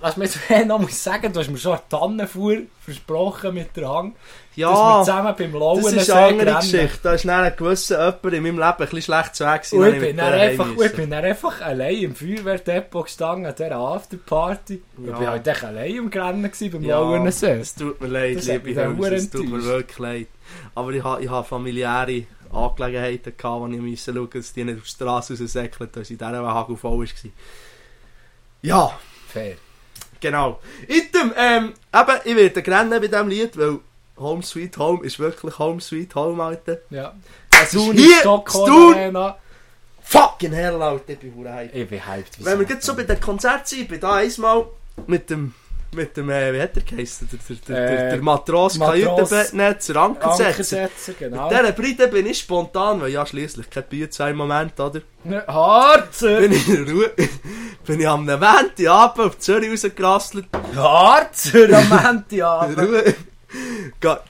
[0.00, 3.88] was mir jetzt noch muss sagen, du hast mir schon eine Tannenfuhr versprochen mit der
[3.88, 6.98] Hang, dass wir Ja, zusammen beim Lauen das ist eine andere Geschichte.
[7.02, 9.94] Da ist dann ein gewisser jemand in meinem Leben ein bisschen schlecht zu weg gewesen,
[9.94, 14.82] ich bin, dann einfach, ich bin dann einfach allein im Feuerwehrdepot gestanden an dieser Afterparty.
[14.98, 15.12] Ja.
[15.12, 17.60] Ich bin halt echt allein im gewesen beim Ja, Lauensee.
[17.60, 20.26] es tut mir leid, Das liebe Hörer, es tut mir wirklich leid.
[20.74, 24.84] Aber ich habe ich familiäre Angelegenheiten gehabt, wo ich musste schauen, dass die nicht auf
[24.84, 27.30] die Straße raussäckeln, dass in dieser Hagel voll war.
[28.62, 28.92] Ja,
[29.28, 29.54] Fair.
[30.20, 30.60] Genau.
[30.88, 33.80] Item, ähm, eben, ich werde rennen bei diesem Lied, weil
[34.18, 36.78] Home Sweet Home ist wirklich Home Sweet Home, Alter.
[36.90, 37.14] Ja.
[37.50, 38.94] Es ist hier, Stockholm.
[38.94, 39.38] Arena.
[40.02, 41.74] Fucking hell, Alter, ich bin hyped.
[41.74, 42.44] Ich bin hyped.
[42.44, 44.66] Wenn wir jetzt so bei den Konzerten sind, ich bin da einmal
[45.06, 45.54] mit dem,
[45.92, 47.28] mit dem, äh, wie hat der geheißen?
[47.30, 50.46] Der, der, der, der, Äh, der Matros Matros- Kajütenbettnetzer, Ankersetzer.
[50.46, 51.48] Ankersetzer, genau.
[51.50, 55.00] Mit dieser Bride bin ich spontan, weil ja schliesslich kein Bier zu einem Moment, oder?
[55.46, 56.40] Harzer!
[56.40, 57.10] Bin ich in der Ruhe,
[57.86, 62.24] bin ich am Abend Abend auf Zürich rausgerasselt, Harzer am Ende,
[62.70, 63.14] in der Ruhe,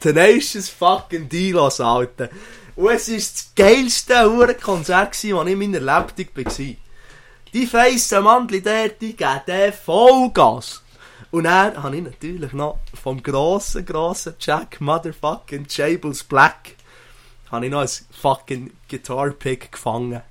[0.00, 2.28] Tenacious fucking Dilos, Alter.
[2.76, 6.66] Und es war das geilste Hurenkonzert, das ich in meiner Lebtung war.
[7.52, 10.82] Die feissen Mandli dort, die geben Vollgas.
[11.30, 16.74] Und dann habe ich natürlich noch vom grossen, grossen Jack Motherfucking Jables Black
[17.50, 17.88] habe ich noch ein
[18.20, 20.22] fucking Guitar Pick gefangen.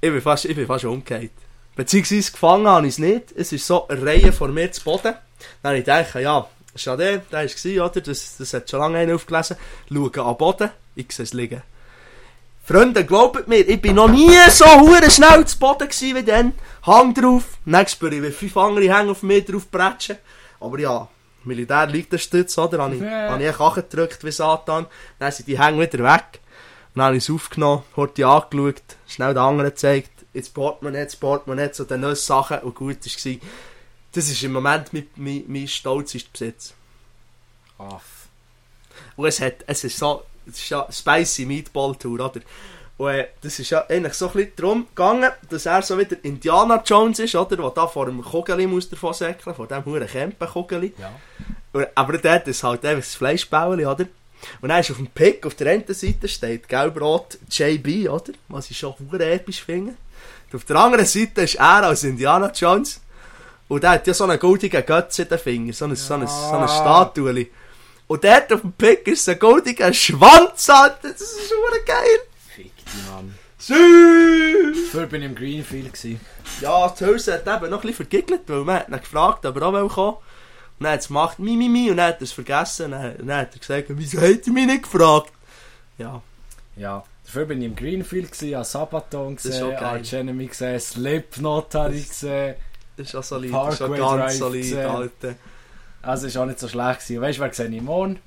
[0.00, 1.30] Ich bin fast, ich bin fast umgekehrt.
[1.74, 3.32] Beziehungsweise gefangen habe ich es nicht.
[3.36, 5.14] Es ist so eine Reihe vor mir zu Boden.
[5.62, 8.00] Dann habe ich gedacht, ja, Schade, der war es, oder?
[8.00, 9.56] Das, das hat schon lange einer aufgelesen.
[9.88, 11.62] Schauen den Boden, ich sehe es liegen.
[12.68, 16.52] Freunde, glaubt mir, ich bin noch nie so hure schnell zu Boden gewesen wie dann.
[16.82, 20.18] Hang drauf, nächstes spüre ich, wie fünf andere hängen auf mir drauf bretschen.
[20.60, 21.08] Aber ja,
[21.44, 22.82] Militär liegt der Stütz, oder?
[22.82, 23.30] Habe ich, Ja.
[23.30, 24.84] habe ich angedrückt wie Satan.
[25.18, 26.40] Dann sind die Hänge wieder weg.
[26.94, 31.16] Dann habe ich es aufgenommen, hat die angeschaut, schnell den anderen gezeigt, ins Portemonnaie, ins
[31.16, 33.36] Portemonnaie, zu den neuen Sachen und gut war.
[34.12, 36.74] Das ist im Moment mein, mein, mein stolzester Besitz.
[37.78, 38.02] Aff.
[39.16, 42.40] Und es, hat, es ist so, es ist ja Spicy Meatball Tour, oder?
[42.96, 46.16] Und äh, das ist ja eigentlich so ein bisschen darum gegangen, dass er so wieder
[46.22, 47.56] Indiana Jones ist, oder?
[47.56, 50.94] Der da vor dem Kugeli muss davon säckeln, vor dem huren Kempen-Kugeli.
[50.98, 51.12] Ja.
[51.72, 54.06] Und- Aber dort ist halt einfach das Fleischbäuli, oder?
[54.60, 58.32] Und dann ist auf dem Pick, auf der einen Seite steht Gelbrot JB, oder?
[58.48, 59.94] Was ich schon hure episch finde.
[60.50, 63.00] Und auf der anderen Seite ist er als Indiana Jones.
[63.68, 66.26] Und der hat ja so einen goldigen Götz in den Fingern, so eine, so eine,
[66.26, 66.68] so eine Ja.
[66.68, 67.46] Statue.
[68.08, 71.10] Und dort auf dem Pick ist so ein goldiger Schwanz, Alter.
[71.12, 72.18] Das ist schon geil.
[72.54, 73.34] Fick die Mann.
[73.58, 74.92] Süß!
[74.92, 76.20] Dafür bin ich im Greenfield gewesen.
[76.60, 79.56] Ja, die Hülse hat eben noch ein bisschen vergiggelt, weil man hat ihn gefragt, ob
[79.56, 82.22] er auch kommen Und dann hat es gemacht, mi, mi, mi, und dann hat er
[82.22, 82.92] es vergessen.
[82.92, 82.92] Und
[83.28, 85.32] dann, hat er gesagt, wieso hat er mich nicht gefragt?
[85.98, 86.22] Ja,
[86.76, 87.04] Ja.
[87.26, 89.84] Dafür bin ich im Greenfield gewesen, habe Sabaton gesehen, geil.
[89.84, 92.54] Arch Enemy gesehen, Slipknot habe ich gesehen.
[92.96, 94.86] das ist auch solid, das ist auch Parkway ganz Drive solid, gesehen.
[94.86, 95.34] Alter.
[96.02, 97.20] Also ist auch nicht so schlecht gewesen.
[97.22, 98.18] Weißt du, wer gesehen ich morgen?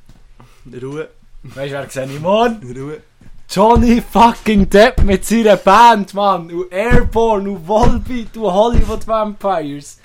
[0.81, 1.10] Ruhe,
[1.43, 2.75] Weißt du, wer gesehen ich morgen?
[2.77, 3.01] Ruhe.
[3.49, 6.51] Johnny fucking Depp mit seiner Band, Mann.
[6.51, 9.97] Und Airborne, und Volbeat, und Hollywood Vampires.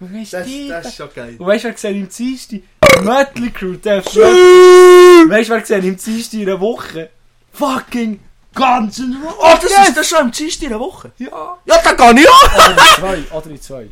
[0.00, 1.36] Und weißt Das, du, das ist schon geil.
[1.38, 2.60] und weißt du, wer gesehen im Dienstag?
[3.02, 7.10] Mötley Crew, der Weißt du, wer gesehen im Dienstag in einer Woche?
[7.52, 8.20] Fucking
[8.54, 9.36] Guns N' Roses.
[9.40, 11.12] Oh, das ist das schon am Dienstag in der Woche?
[11.18, 11.58] Ja.
[11.64, 12.54] Ja, da kann ich auch!
[12.54, 13.88] Oder in zwei, oder in zwei.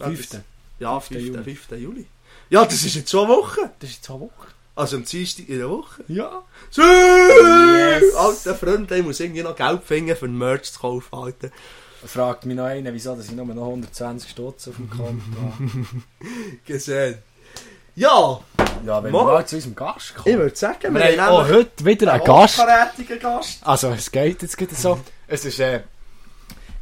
[0.00, 0.44] Fünfte.
[0.80, 1.20] Ja, 5.
[1.20, 1.26] 5.
[1.28, 1.42] Juli.
[1.44, 1.70] 5.
[1.80, 2.06] Juli.
[2.50, 3.70] Ja, das ist in zwei Wochen.
[3.78, 4.32] Das ist in zwei Wochen.
[4.74, 6.04] Also am Dienstag in der Woche.
[6.08, 6.42] Ja.
[6.70, 6.84] Süß!
[6.84, 8.14] Yes.
[8.14, 11.48] Alter Freund, ich muss irgendwie noch Geld finden, für Merch zu kaufen, Alter.
[12.06, 15.70] Fragt mich noch einer, wieso dass ich nur noch 120 Stutz auf dem Konto habe.
[16.64, 17.18] Gesehen.
[17.96, 18.40] Ja,
[18.86, 20.38] Ja, wenn Mo- wir mal zu unserem Gast ich kommen.
[20.38, 22.58] würde sagen, Wir haben auch heute wieder einen Gast.
[23.20, 23.66] Gast.
[23.66, 25.00] Also, es geht jetzt gerade so.
[25.26, 25.80] Es ist, äh,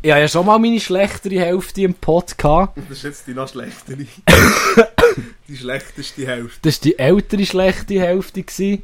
[0.03, 2.77] ich habe ja schon mal meine schlechtere Hälfte im Pod gehabt.
[2.77, 4.07] Das ist jetzt die noch schlechtere.
[5.49, 6.61] die schlechteste Hälfte.
[6.63, 8.43] Das war die ältere schlechte Hälfte.
[8.43, 8.83] Gewesen.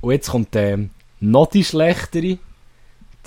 [0.00, 2.38] Und jetzt kommt ähm, noch die schlechtere.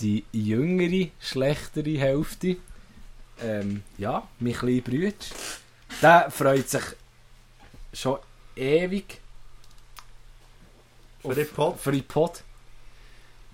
[0.02, 2.58] Die jüngere, schlechtere Hälfte.
[3.42, 5.14] Ähm, ja, mein kleiner Bruder.
[6.02, 6.84] Der freut sich
[7.94, 8.20] schon
[8.56, 9.22] ewig
[11.22, 11.80] Für den Pod.
[11.80, 12.44] für den Pod.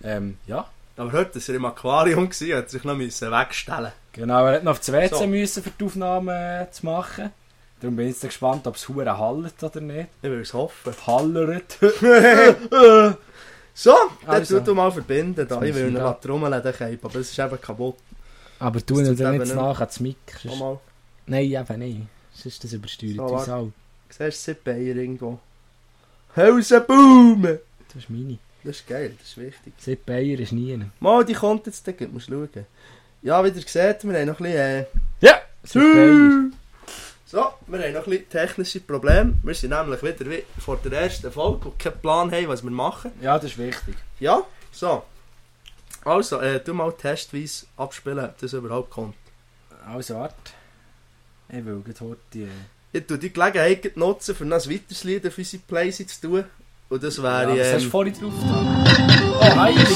[0.04, 4.46] Ähm, ja, Aber heute war er im Aquarium, gewesen, hat sich noch müssen wegstellen genau.
[4.46, 5.28] Er hat noch auf das WC So.
[5.28, 7.32] müssen, für die Aufnahme äh, zu machen.
[7.80, 10.10] Darum bin ich jetzt gespannt, ob es hure hallert oder nicht.
[10.22, 10.94] Ich will es hoffen.
[11.08, 11.78] Hallert.
[13.74, 14.60] So, dann Also.
[14.60, 15.48] tu du mal verbinden.
[15.48, 15.62] Da.
[15.62, 16.04] Ich will ihn den
[16.74, 17.96] Cape, aber es ist eben kaputt.
[18.60, 19.56] Aber du ihn tut dann nicht.
[19.56, 20.18] nachher zu Mic.
[20.42, 20.80] Schau sonst- mal.
[21.26, 22.02] Nein, eben nicht.
[22.34, 23.72] Sonst das übersteuert So, uns auch.
[24.10, 25.40] Siehst du Sid Bayer irgendwo?
[26.36, 27.44] Hausenboom!
[27.44, 28.38] Das ist meine.
[28.64, 29.74] Das ist geil, das ist wichtig.
[29.78, 30.80] Sepp Bayer ist nie.
[31.00, 32.66] Mal, die kommt jetzt, da musst du schauen.
[33.24, 34.60] Ja, wie ihr seht, wir haben noch ein bisschen...
[34.60, 34.86] Äh,
[35.22, 35.42] Ja!
[37.26, 39.36] So, wir haben noch ein bisschen technische Probleme.
[39.42, 42.72] Wir sind nämlich wieder wie vor der ersten Folge und keinen Plan haben, was wir
[42.72, 43.12] machen.
[43.22, 43.96] Ja, das ist wichtig.
[44.20, 45.04] Ja, so.
[46.04, 49.16] Also, äh, du mal testweise abspielen, ob das überhaupt kommt.
[49.86, 50.36] Also, warte.
[51.50, 52.48] Ich will heute die...
[52.94, 56.44] Ich tue die Gelegenheit nutzen, für noch ein weiteres Lied auf unsere Playlist zu tun.
[56.92, 57.58] Und das Ja, wäre...
[57.58, 58.34] was hast du ähm, vorhin drauf?
[59.40, 59.88] Oh, heilig!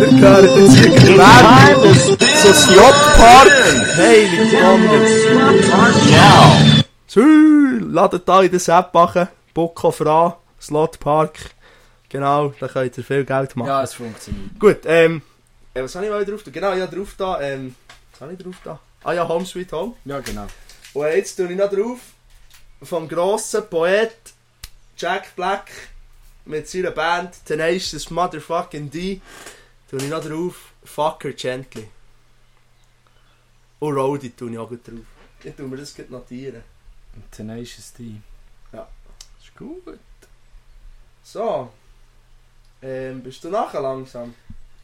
[0.00, 1.94] Der gehört jetzt hier Gewerbe.
[2.42, 3.52] So Slotpark.
[3.98, 5.00] Heilig Wonder.
[7.06, 9.28] Tschü, ladet da in das App machen.
[9.54, 10.32] Auf an.
[10.58, 11.38] Slotpark.
[12.08, 13.68] Genau, da könnt ihr viel Geld machen.
[13.68, 14.58] Ja, es funktioniert.
[14.58, 15.20] Gut, ähm...
[15.74, 16.50] äh, Was habe ich mal drauf da?
[16.50, 17.40] Genau, ja, drauf da.
[17.42, 17.74] Ähm,
[18.12, 18.78] was habe ich drauf da?
[19.04, 19.92] Ah ja, Home Sweet Home.
[20.06, 20.46] Ja, genau.
[20.94, 21.98] Und jetzt tue ich noch drauf
[22.80, 24.16] vom grossen Poet
[24.96, 25.70] Jack Black
[26.44, 29.20] mit seiner Band Tenacious Motherfucking D
[29.90, 31.88] tue ich noch drauf Fucker Gently.
[33.80, 35.06] Und Roadie tue ich auch drauf.
[35.42, 36.62] Ich tue mir das notieren.
[37.30, 38.20] Tenacious D.
[38.72, 38.88] Ja.
[39.42, 39.98] Ist gut.
[41.24, 41.70] So.
[42.80, 44.34] Ähm, bist du nachher langsam?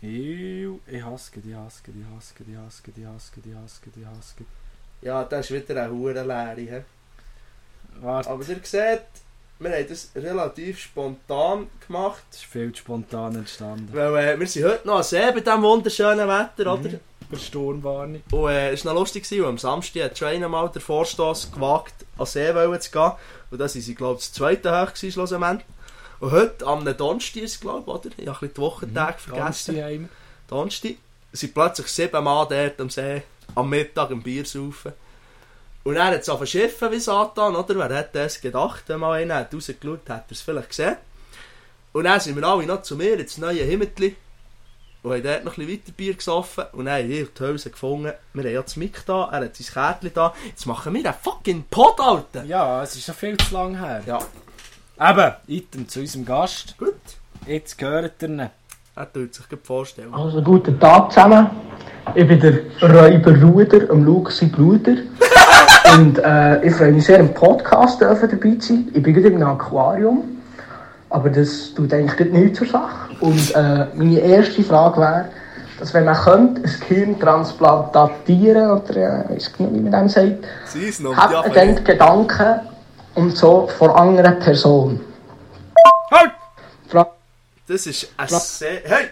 [0.03, 4.35] Ew, ich hasse die, hasse die, hasse die, hasse die, hasse die, hasse die, hasse.
[5.03, 6.57] Ja, das ist wieder eine hure Leere.
[6.57, 6.83] he?
[8.03, 9.03] Warte, Aber ihr seht,
[9.59, 12.23] wir haben das relativ spontan gemacht.
[12.31, 13.89] es ist viel zu spontan entstanden.
[13.93, 17.01] Weil äh, wir sind heute noch am See bei diesem wunderschönen Wetter, oder?
[17.29, 18.23] Per Sturmwarnung.
[18.33, 21.95] Und äh, es war noch lustig, weil am Samstag hat Trainer mal den Vorstoß gewagt,
[22.19, 23.13] an See zu gehen.
[23.51, 25.65] Und da sind sie, glaube ich, das zweite hoch schlussendlich.
[26.21, 28.11] Und heute, am Donnerstag ist glaube ich, oder?
[28.17, 29.83] Ich habe ein bisschen die Wochentage vergessen.
[29.83, 30.09] Heim.
[30.49, 30.95] Donnerstag
[31.33, 33.23] sind plötzlich sieben Mann dort am See,
[33.55, 34.93] am Mittag ein Bier saufen.
[35.83, 37.75] Und dann hat es auf Schiffen wie Satan, oder?
[37.77, 40.97] Wer hätte das gedacht, wenn mal einer hat rausgeschaut, hat er es vielleicht gesehen.
[41.93, 44.15] Und dann sind wir alle noch zu mir ins neue Himmeltli
[45.03, 47.71] und haben dort noch ein bisschen weiter Bier gesoffen und dann haben wir die Hose
[47.71, 48.13] gefunden.
[48.35, 50.35] Wir haben ja das Mic da, er hat sein Kärtchen da.
[50.47, 52.45] Jetzt machen wir einen fucking Pod, Alter!
[52.45, 54.03] Ja, es ist schon viel zu lang her.
[54.07, 54.21] Ja,
[55.11, 56.77] Eben, Item zu unserem Gast.
[56.77, 56.95] gut.
[57.47, 58.51] Jetzt gehört ihr ihn.
[58.97, 60.13] Er tut sich gut vorstellen.
[60.13, 61.49] Also guten Tag zusammen.
[62.15, 64.95] Ich bin der Räuber Ruder, am Luke sein Bruder.
[65.95, 68.89] Und äh, ich freue mich sehr, im Podcast dürfen dabei zu sein.
[68.93, 70.25] Ich bin gerade im Aquarium.
[71.09, 73.15] Aber das tut eigentlich nichts zur Sache.
[73.21, 75.25] Und äh, meine erste Frage wäre,
[75.79, 78.97] dass wenn man könnte, ein Gehirn transplantieren oder
[79.31, 80.45] äh, ich weiß nicht, wie man dem sagt,
[81.01, 82.61] noch hat man dann Gedanken
[83.15, 85.01] und so von anderen Personen.
[86.11, 86.33] Halt!
[86.89, 87.07] Fra
[87.71, 88.83] Das ist eine sehr...
[88.85, 89.11] Hey!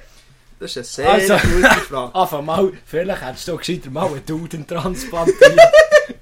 [0.59, 2.15] Das ist eine sehr Also- gute Frage.
[2.15, 5.41] Einfach mal, vielleicht hättest du gescheiter mal einen Duden transplantiert.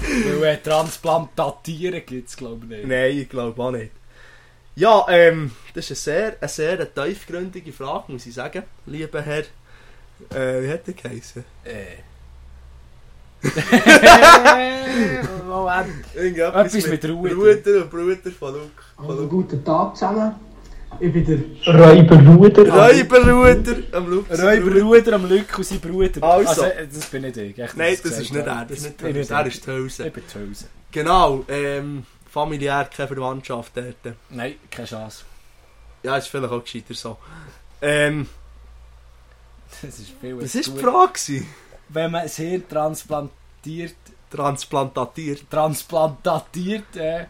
[0.00, 2.86] Weil äh, Transplantatieren gibt es, glaube ich, nicht.
[2.86, 3.92] Nein, ich glaube auch nicht.
[4.76, 9.44] Ja, ähm, das ist eine sehr, eine sehr tiefgründige Frage, muss ich sagen, lieber Herr.
[10.34, 11.44] Äh, wie hat der geheißen?
[11.64, 11.98] Äh.
[15.46, 16.04] Moment.
[16.14, 17.34] Irgendetwas Etwas mit Ruder.
[17.34, 19.28] Ruder und Bruder von Luke.
[19.28, 20.51] guten Tag zusammen.
[21.00, 22.68] Ich bin der Räuber Ruder.
[22.68, 24.42] Räuberruder am Luke.
[24.42, 26.22] Räuber Bruder am Lück und sein Bruder.
[26.22, 26.64] Also.
[26.64, 27.58] äh, das bin nicht ich.
[27.58, 30.06] Echt, Nein, das ist nicht er, das ist nicht er, er ist die Hause.
[30.06, 30.22] Ich bin.
[30.92, 34.14] Genau, ähm, familiär keine Verwandtschaft dort.
[34.30, 35.24] Nein, keine Chance.
[36.02, 37.16] Ja, ist vielleicht auch gescheiter so.
[37.80, 38.28] Ähm,
[39.82, 40.80] Das ist viel was war die.
[40.80, 41.46] Frage?
[41.88, 43.94] Wenn man ein Hirn transplantiert,
[44.30, 45.50] Transplantiert.
[45.50, 47.26] transplantatiert, äh,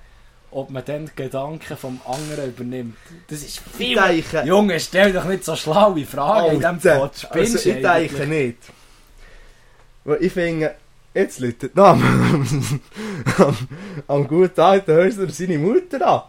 [0.52, 2.96] ob man dann die Gedanken vom anderen übernimmt.
[3.28, 3.96] Das ist viel...
[3.96, 4.42] Denke...
[4.44, 7.16] Junge, stell doch nicht so schlaue Fragen in diesem Alter, Pod.
[7.16, 8.12] Spinnst also ich eigentlich?
[8.12, 8.58] denke nicht.
[10.04, 10.74] Weil ich finde,
[11.14, 12.02] jetzt läutet am,
[13.38, 13.56] am,
[14.08, 16.22] am guten alten Hörster seine Mutter an.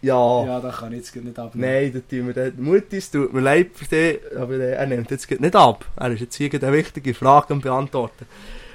[0.00, 1.72] Ja, Ja, da kann ich jetzt nicht abnehmen.
[1.72, 5.10] nein, da tun wir den Mutti, es tut mir leid für dich, aber er nimmt
[5.10, 5.84] jetzt nicht ab.
[5.96, 8.26] Er ist jetzt hier eine wichtige Frage am beantworten.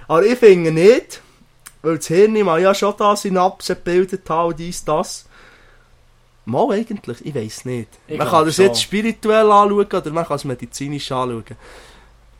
[0.07, 1.21] Aber ich finde nicht,
[1.83, 5.25] weil das Hirn mal ja schon da Synapsen gebildet hat und dies, das.
[6.45, 7.89] Mal eigentlich, ich weiß nicht.
[8.07, 8.65] Ich man kann das schon.
[8.65, 11.43] jetzt spirituell anschauen oder man kann es medizinisch anschauen.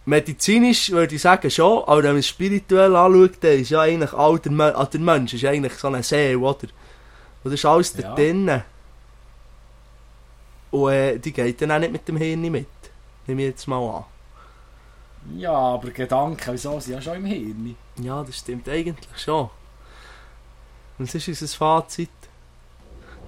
[0.05, 4.11] Medizinisch würde ich sagen schon, aber wenn man es spirituell anschaut, dann ist ja eigentlich
[4.13, 6.67] all der, Me ah, der Mensch ist eigentlich so eine Seele, oder?
[7.43, 8.01] Und das ist alles Ja.
[8.09, 8.63] da drinnen.
[10.71, 12.67] Und äh, die geht dann auch nicht mit dem Hirn mit.
[13.27, 14.03] Nehme ich jetzt mal an.
[15.37, 17.75] Ja, aber Gedanken, wieso sind ja schon im Hirn?
[18.01, 19.49] Ja, das stimmt eigentlich schon.
[20.99, 22.09] Und das ist unser Fazit.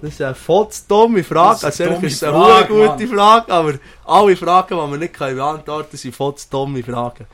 [0.00, 0.34] Das ist eine
[0.70, 1.58] zu dumme Frage.
[1.62, 3.08] Das ist Also eine eigentlich ist eine Frage, gute.
[3.08, 3.74] Frage, aber
[4.04, 7.26] alle Fragen, die wir nicht beantworten können, sind zu dumme Fragen.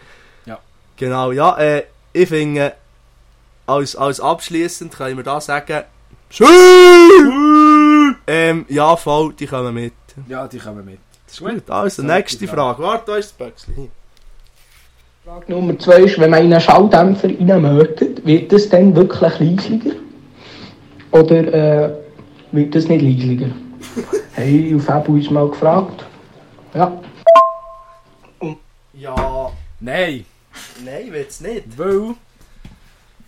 [0.46, 0.58] Ja.
[0.96, 2.74] Genau, ja, äh, ich finde,
[3.66, 5.82] als, als abschließend können wir da sagen,
[6.30, 8.16] Schön!
[8.26, 9.92] Ähm, ja, voll, die kommen mit.
[10.28, 10.98] Ja, die kommen mit.
[11.26, 11.70] Das ist gut.
[11.70, 12.76] Also, nächste Frage.
[12.76, 12.82] Frage.
[12.82, 13.90] Warte, da ist das Böckchen.
[15.24, 19.96] Frage Nummer zwei ist, wenn man in einen Schalldämpfer reinmörtet, wird das dann wirklich leislicher?
[21.12, 21.94] Oder äh,
[22.50, 23.50] wird das nicht leisliger?
[24.34, 26.04] hey, auf Fabu uns mal gefragt.
[26.74, 27.00] Ja.
[28.94, 30.24] Ja, Nein,
[30.84, 31.78] nein, will es nicht.
[31.78, 32.14] weil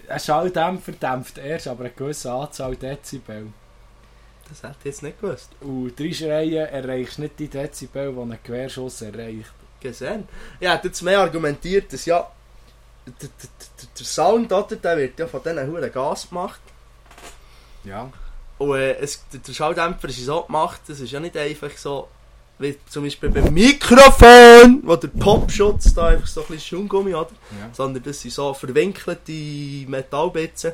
[0.09, 3.47] ein Schalldämpfer dämpft erst aber eine gewisse Anzahl Dezibel.
[4.49, 5.51] Das hätte ich jetzt nicht gewusst.
[5.61, 9.53] Und drei Schreien erreichst nicht die Dezibel, die ein Querschuss erreicht.
[9.85, 10.26] Gesehen.
[10.59, 12.26] Ich hätte jetzt mehr argumentiert, dass ja
[13.07, 16.61] der, der, der, der Sound, oder, der wird ja von diesen Huren Gas gemacht.
[17.85, 18.11] Ja.
[18.59, 22.09] Und äh, es, der- der Schalldämpfer ist so gemacht, das ist ja nicht einfach so,
[22.59, 27.30] wie zum Beispiel beim Mikrofon, wo der Popschutz da einfach so ein bisschen Schaumgummi hat,
[27.61, 27.68] ja.
[27.72, 29.32] sondern das sind so verwinkelte
[29.89, 30.72] Metallbitzen.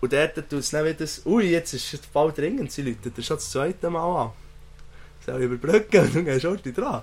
[0.00, 3.12] Und dort tut es dann wieder, das, ui, jetzt ist es bald dringend, sie läuten
[3.14, 4.30] das schon das zweite Mal an.
[5.26, 7.02] Soll ich überbrücken und dann gehst du dran.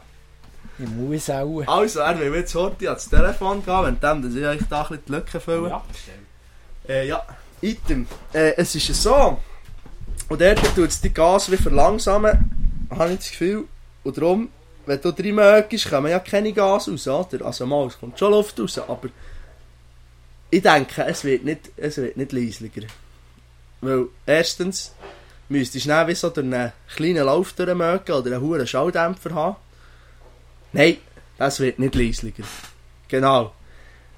[0.80, 1.64] Ich muss auch.
[1.68, 4.88] Also, er will jetzt heute ans Telefon gehen, wenn dem, dass ich euch da ein
[4.90, 5.70] bisschen die Lücke fülle.
[5.70, 5.84] Ja,
[6.88, 7.26] Äh, ja,
[7.62, 8.08] Item.
[8.34, 9.40] Äh, es ist so.
[10.30, 13.66] Und dort tut es die Gas wie verlangsamen, habe ich das Gefühl.
[14.04, 14.50] Und darum,
[14.86, 17.46] wenn du drin mögest, kommen ja keine Gas raus, oder?
[17.46, 19.10] Also mal, es kommt schon Luft raus, aber
[20.50, 22.88] ich denke, es wird nicht, es wird nicht leislicher.
[23.82, 24.94] Weil erstens
[25.50, 29.56] müsstest du schnell wie so durch einen kleinen Lauf durchmögen oder einen hohen Schalldämpfer haben.
[30.74, 30.98] Nein,
[31.38, 32.44] das wird nicht leislicher.
[33.08, 33.54] Genau.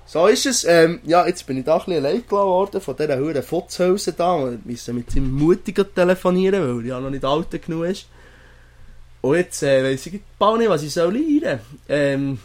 [0.06, 0.64] So ist es.
[0.64, 4.14] Ähm, ja, jetzt bin ich da ein bisschen allein gelassen worden von dieser huren Futzhülse
[4.14, 4.40] da.
[4.40, 8.08] Wir müssen mit seinem Mutiger telefonieren, weil er noch nicht alt genug ist.
[9.22, 11.60] Und jetzt äh, ich bald nicht, was ich soll lernen.
[11.88, 12.40] Ähm,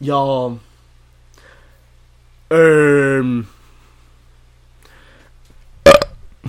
[0.00, 0.56] ja.
[2.50, 3.48] Ähm.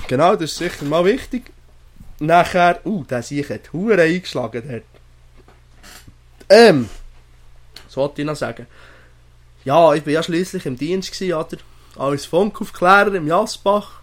[0.08, 1.52] Genau, das ist sicher mal wichtig.
[2.20, 4.95] Nachher, uh, der sich hat Huren eingeschlagen dort.
[6.50, 6.90] Ähm,
[7.86, 8.68] was wollte ich noch sagen?
[9.64, 11.58] Ja, ich war ja schliesslich im Dienst gewesen, oder?
[11.96, 14.02] Als Funkaufklärer im Jasbach.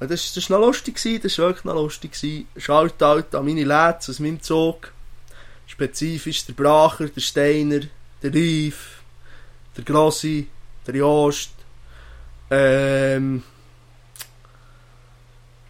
[0.00, 2.12] Und das, war noch lustig, gewesen, das war wirklich noch lustig.
[2.12, 2.48] gewesen.
[2.56, 4.92] Shoutout an meine Lads aus meinem Zug.
[5.66, 7.80] Spezifisch der Bracher, der Steiner,
[8.22, 9.02] der Rief,
[9.76, 10.48] der Grossi,
[10.86, 11.52] der Jost,
[12.50, 13.42] ähm,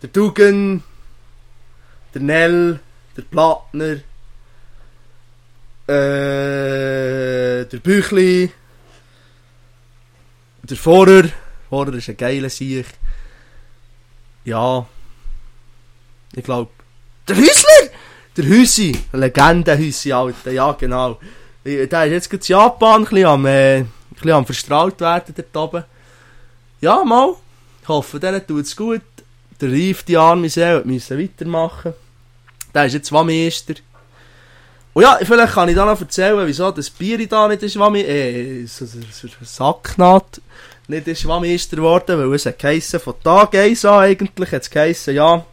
[0.03, 0.82] der Dugan,
[2.12, 2.80] der Nell,
[3.16, 3.97] der Plattner,
[5.87, 8.51] äh, der Büchli,
[10.62, 11.24] der Vorer.
[11.68, 12.87] Vorer ist ein geiler Sieg.
[14.45, 14.87] Ja.
[16.35, 16.70] Ich glaube.
[17.28, 17.91] Der Hüsler!
[18.37, 18.99] Der Hüsi.
[19.12, 20.51] Legende Hüsi, Alter.
[20.51, 21.20] Ja, genau.
[21.64, 25.85] Der ist jetzt gerade Japan ein ein bisschen am verstrahlt werden dort oben.
[26.80, 27.35] Ja, mal.
[27.82, 29.03] Ich hoffe, denen tut es gut.
[29.61, 31.95] Der Rief, die arme Seele, müssen weitermachen.
[32.74, 33.74] Der ist jetzt Wammeister.
[34.95, 38.01] Und ja, vielleicht kann ich da noch erzählen, wieso das Bier da nicht ist Wammi,
[38.01, 39.01] äh, so, so,
[39.42, 40.22] so,
[40.86, 45.14] nicht ist Wammeister geworden, weil es geheissen, von Tag 1 an eigentlich hat es geheissen,
[45.14, 45.45] ja,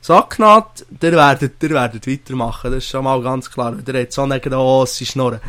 [0.00, 4.12] Sacknaht, der werdet, der werdet weitermachen, das ist schon mal ganz klar, weil der hat
[4.12, 5.40] so eine grosse Schnurre.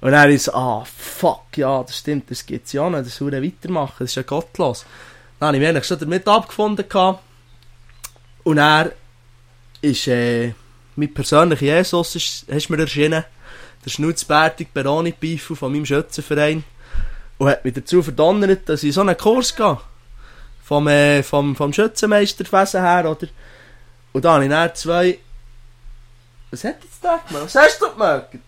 [0.00, 3.42] Und dann ist ah, fuck, ja, das stimmt, das gibt's ja nicht, das soll er
[3.42, 4.86] weitermachen, das ist ja gottlos.
[5.38, 7.20] Dann habe ich mich eigentlich schon damit abgefunden gehabt.
[8.44, 8.92] Und er
[9.82, 10.54] ist, äh,
[10.98, 13.24] mein persönlicher Jesus ist, ist mir erschienen.
[13.84, 16.64] Der schnutzbärtige Beroni Piffel von meinem Schützenverein.
[17.38, 19.78] Und hat mich dazu verdonnert, dass ich so einen Kurs gehe.
[20.64, 23.28] Vom, äh, vom, vom Schützenmeisterfesen her, oder?
[24.12, 25.18] Und da habe ich dann zwei...
[26.50, 27.44] Was hat jetzt der gemacht?
[27.44, 28.38] Was hast du gemerkt?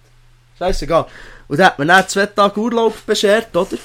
[0.58, 1.06] Scheißegal.
[1.46, 3.78] Und da hat mir dann zwei Tage Urlaub beschert, oder?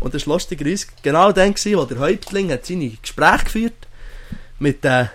[0.00, 3.86] Und das war lustigerweise genau dann, wo der Häuptling hat seine Gespräche geführt
[4.58, 5.06] mit, äh,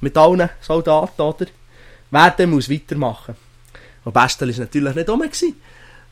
[0.00, 1.46] mit allen Soldaten, oder?
[2.12, 3.34] Wer denn muss weitermachen.
[4.04, 5.22] Und Bestel war natürlich nicht rum.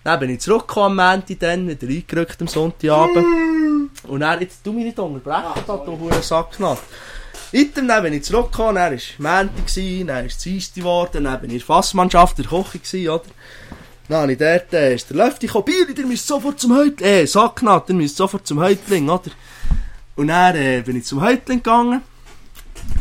[0.03, 3.27] Dann bin ich zurückgekommen am Montag, dann wieder eingerückt am Sonntagabend.
[4.05, 6.79] Und dann, jetzt tu mich nicht unterbrechen, da, du hoher Sacknatt.
[7.53, 11.51] Item, dann bin ich zurückgekommen, dann war Montag, dann ist es Dienstag geworden, dann bin
[11.51, 13.25] ich in der Fassmannschaft der Koche gewesen, oder?
[14.09, 17.11] Dann habe ich dort, äh, ist der Löfti gekommen, Bieri, ihr müsst sofort zum Häuptling,
[17.11, 19.31] äh, Sacknatt, ihr müsst sofort zum Häuptling, oder?
[20.17, 22.01] Und dann äh, bin ich zum Häuptling gegangen.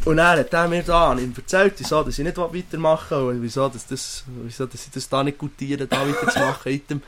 [0.06, 3.44] Und dann hat er mir da ihm erzählt, wieso, dass ich nicht weitermachen will, und
[3.44, 6.82] wieso, dass, das, wieso, dass ich das da nicht gutiere, da weiterzumachen.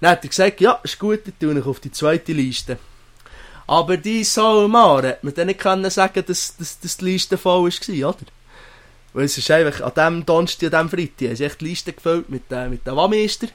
[0.00, 2.78] Dann hat er gesagt, ja, ist gut, ich tue dich auf die zweite Liste.
[3.66, 7.70] Aber die Salmar hat mir dann nicht können sagen, dass, dass, dass die Liste voll
[7.70, 8.26] war, oder?
[9.12, 12.30] Weil es ist einfach an dem Donnerstag, an dem Freitag, sie echt die Liste gefüllt
[12.30, 13.48] mit, äh, mit den Wammeister.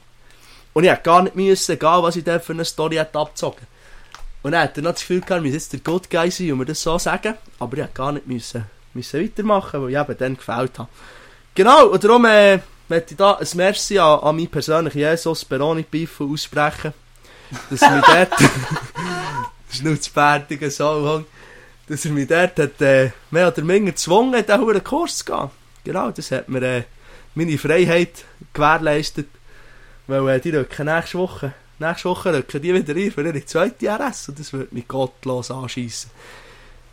[0.72, 3.66] Und ich hätte gar nicht müssen, egal was ich da für eine Story hätte abgezogen.
[4.42, 6.58] Und dann hat er noch das Gefühl gehabt, wir jetzt der Good Guy sein und
[6.58, 7.34] mir das so sagen.
[7.58, 8.64] Aber ich hätte gar nicht müssen,
[8.94, 10.88] müssen weitermachen, weil ich eben dann gefällt habe.
[11.54, 15.82] Genau, und darum äh, möchte ich da ein Merci an, an meinen persönlichen Jesus Beroni
[15.82, 16.92] Piffel aussprechen.
[17.70, 18.32] Dass er mich dort...
[19.70, 21.24] schnutzbärtiger Sauhang,
[21.88, 25.50] dass er mich dort hat, äh, mehr oder minder gezwungen, in diesen Kurs zu gehen.
[25.84, 26.82] Genau, das hat mir äh,
[27.34, 29.28] meine Freiheit gewährleistet.
[30.06, 33.86] Weil äh, die rücken nächste Woche nächste Woche rücken die wieder rein für ihre zweite
[33.88, 36.10] RS und das wird mich gottlos anschiessen.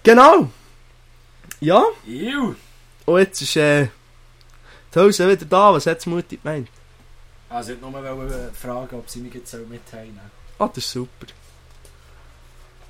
[0.03, 0.49] Genau.
[1.59, 2.55] Ja, Ew.
[3.05, 3.87] und jetzt ist äh,
[4.93, 5.73] die Hose wieder da.
[5.73, 6.67] Was hat Mutti gemeint?
[7.49, 10.91] Also ich wollte nur wollen fragen, ob sie mich jetzt mit heimnehmen Ah, das ist
[10.91, 11.27] super.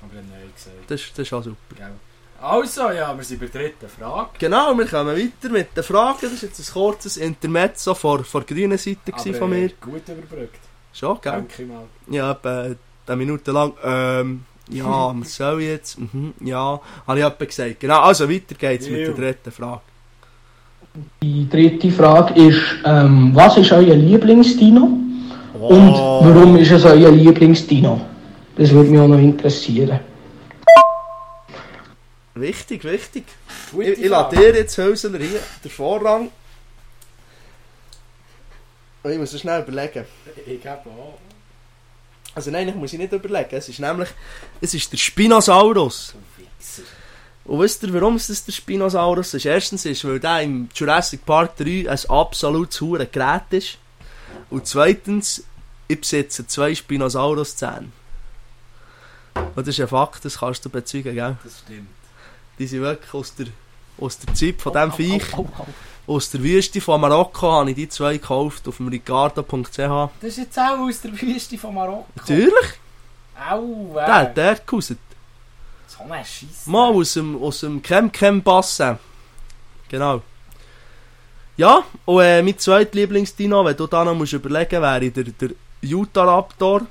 [0.02, 0.90] Aber Nein gesagt.
[0.90, 1.74] Das, das ist auch super.
[1.76, 1.92] Gell.
[2.40, 4.30] Also, ja, wir sind bei der dritten Frage.
[4.38, 6.18] Genau, wir kommen weiter mit den Fragen.
[6.20, 9.66] Das ist jetzt ein kurzes Intermezzo vor der grünen Seite Aber, von mir.
[9.66, 10.58] äh, gut überbrückt,
[10.94, 11.32] Schon, gell?
[11.32, 11.82] denke ich mal.
[12.08, 12.74] Ja, etwa
[13.06, 13.72] eine Minute lang.
[13.84, 15.98] Ähm, ja, was soll ich jetzt?
[15.98, 17.80] Mhm, ja, habe ich etwa gesagt.
[17.80, 19.80] Genau, also weiter geht's mit der dritten Frage.
[21.22, 24.84] Die dritte Frage ist, ähm, was ist euer Lieblingsdino?
[25.54, 26.20] Und Oh.
[26.24, 28.00] warum ist es euer Lieblingsdino?
[28.56, 29.98] Das würde mich auch noch interessieren.
[32.34, 33.24] Wichtig, wichtig.
[33.78, 36.30] Ich, ich lasse dir jetzt, Hölzler, hier den Vorrang.
[39.04, 40.04] Ich muss so schnell überlegen.
[40.46, 41.18] Ich gebe auch.
[42.34, 43.54] Also nein, ich muss ich nicht überlegen.
[43.54, 44.08] Es ist nämlich,
[44.60, 46.14] es ist der Spinosaurus.
[47.44, 49.44] Und wisst ihr, warum es das der Spinosaurus ist?
[49.44, 53.78] Erstens ist, weil der im Jurassic Park 3 ein absolutes hure Gerät ist.
[54.48, 55.44] Und zweitens,
[55.86, 57.90] ich besitze zwei Spinosaurus-Zähne.
[59.34, 61.36] Und das ist ein Fakt, das kannst du bezeugen, gell?
[61.44, 61.88] Das stimmt.
[62.58, 63.46] Die sind wirklich aus der,
[63.98, 65.34] aus der Zeit von diesem Au, au, Viech.
[65.34, 65.66] au, au.
[66.06, 69.76] Aus der Wüste von Marokko habe ich die zwei gekauft auf dem ricardo.ch.
[69.76, 72.06] Das ist jetzt auch aus der Wüste von Marokko.
[72.16, 72.74] Natürlich,
[73.50, 74.10] Au, der äh.
[74.10, 74.98] hat der gehauset.
[75.86, 76.66] So ein Scheiss.
[76.66, 78.98] Mal aus dem, aus dem Chem-Chem-Bassin.
[79.88, 80.22] Genau.
[81.56, 85.50] Ja, und äh, mein zweites Lieblingsdino, wenn du da noch musst überlegen wäre der, der
[85.82, 86.82] Utah Raptor.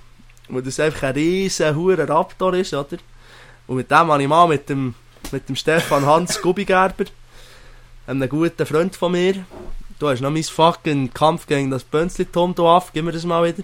[0.47, 2.97] Weil das einfach ein riesen hure Raptor ist, oder?
[3.67, 4.93] Und mit dem habe ich mal mit dem,
[5.31, 7.05] mit dem Stefan Hans Gubigerber,
[8.07, 9.45] einem guten Freund von mir,
[9.99, 13.43] du hast noch mein fucking Kampf gegen das Bönzli-Tom da auf, gib mir das mal
[13.45, 13.63] wieder.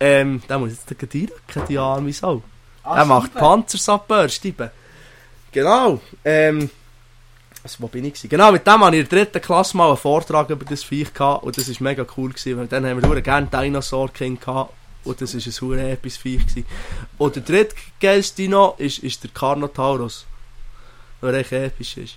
[0.00, 2.42] Ähm, den muss ich jetzt gleich reinrücken, die arme Sau.
[2.82, 3.38] Ah, er macht Scheibe.
[3.38, 4.70] Panzersapper, Stiebe.
[5.52, 6.00] Genau.
[6.24, 6.68] Ähm,
[7.62, 8.14] also, wo bin ich?
[8.14, 8.28] gewesen?
[8.28, 11.14] Genau, mit dem hatte ich in der dritten Klasse mal einen Vortrag über das Viech
[11.14, 14.72] gehabt, und das war mega cool, gewesen, weil dann haben wir gerne Dinosaur King gehabt,
[15.04, 16.46] und das war ein verdammt episches Viech.
[16.46, 16.66] Gewesen.
[17.18, 20.26] Und der dritte geilste Dino ist, ist der Carnotaurus.
[21.20, 22.16] Weil er echt episch ist.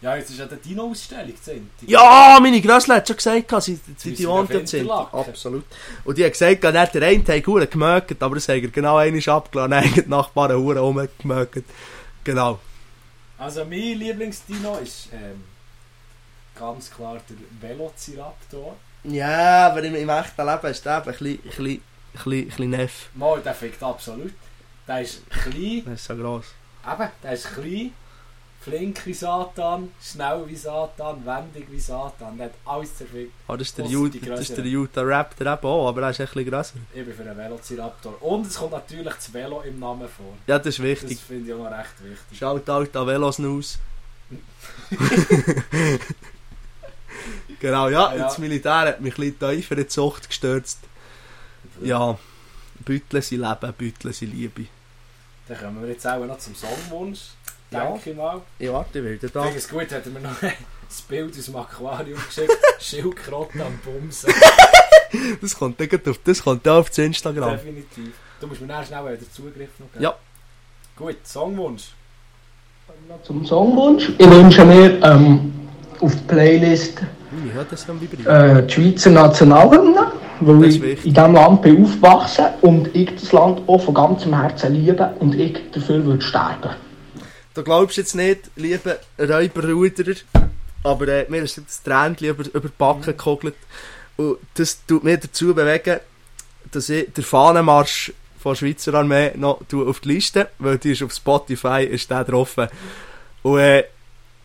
[0.00, 1.70] Ja, jetzt ist ja die Dino-Ausstellung Ende.
[1.86, 4.88] Ja, meine Grössle hat schon gesagt, sie, sie, die jetzt sind.
[4.88, 5.64] Absolut.
[6.04, 8.68] Und die hat gesagt, er hat der eine Tag verdammt gemögt, aber das hat er
[8.68, 11.64] genau einmal abgelassen, dann haben die Nachbarn verdammt rumgemögt.
[12.22, 12.60] Genau.
[13.38, 15.42] Also mein Lieblingsdino ist ähm,
[16.56, 18.76] ganz klar der Velociraptor.
[19.04, 21.80] Ja, aber im, im echten Leben ist der ein bisschen, ein bisschen, ein
[22.14, 23.08] bisschen, ein bisschen neff.
[23.14, 24.32] Mal, der fickt absolut.
[24.86, 26.46] Der ist klein, Das ist so gross.
[26.84, 27.92] eben, der ist klein,
[28.60, 32.36] flink wie Satan, schnell wie Satan, wendig wie Satan.
[32.36, 33.32] Der hat alles zerfickt.
[33.46, 34.86] Oh, das ist der, Utah, das ist der eben
[35.64, 36.74] auch, aber er ist ein bisschen grösser.
[36.92, 38.22] Ich bin für einen Velociraptor.
[38.22, 40.34] Und es kommt natürlich das Velo im Namen vor.
[40.46, 41.18] Ja, das ist Das wichtig.
[41.20, 42.38] finde ich auch noch recht wichtig.
[42.38, 43.78] Schaut halt an Velos aus.
[47.60, 48.24] genau, ja, Ja.
[48.24, 50.78] das Militär hat mich ein bisschen tiefer in die Zucht gestürzt.
[51.82, 52.18] Ja,
[52.84, 54.66] Büttle sind Leben, Büttle sind Liebe.
[55.46, 57.20] Dann kommen wir jetzt auch noch zum Songwunsch.
[57.70, 57.84] Ja.
[57.92, 58.40] Denke ich mal.
[58.58, 59.42] Ja, warte, ich will Ich da.
[59.42, 60.52] finde es gut, hat er mir noch ein
[61.08, 62.56] Bild aus dem Aquarium geschickt.
[62.80, 64.32] Schildkröte am Bumsen.
[65.40, 67.52] Das kommt dann auf, das kommt dann auf das Instagram.
[67.52, 68.12] Definitiv.
[68.40, 70.02] Du musst mir nachher schnell wieder Zugriff noch geben.
[70.04, 70.14] Ja.
[70.96, 71.92] Gut, Songwunsch.
[73.22, 74.10] Zum Songwunsch.
[74.18, 75.52] Ich wünsche mir ähm,
[76.00, 77.00] auf die Playlist
[77.46, 77.86] Ich das
[78.26, 81.06] äh, die Schweizer Nationalhymne, weil Das ich wichtig.
[81.06, 85.34] in diesem Land bin aufgewachsen und ich das Land auch von ganzem Herzen liebe und
[85.34, 86.70] ich dafür würde sterben.
[87.58, 90.14] Du glaubst jetzt nicht, liebe Räuberruderer,
[90.84, 93.56] aber äh, mir ist das Tränchen über, über die Backen gekogelt.
[94.16, 95.98] Und das tut mich dazu bewegen,
[96.70, 101.12] dass ich den Fahnenmarsch von Schweizer Armee noch auf die Liste, weil die ist auf
[101.12, 102.54] Spotify, ist der drauf.
[103.42, 103.86] Und äh,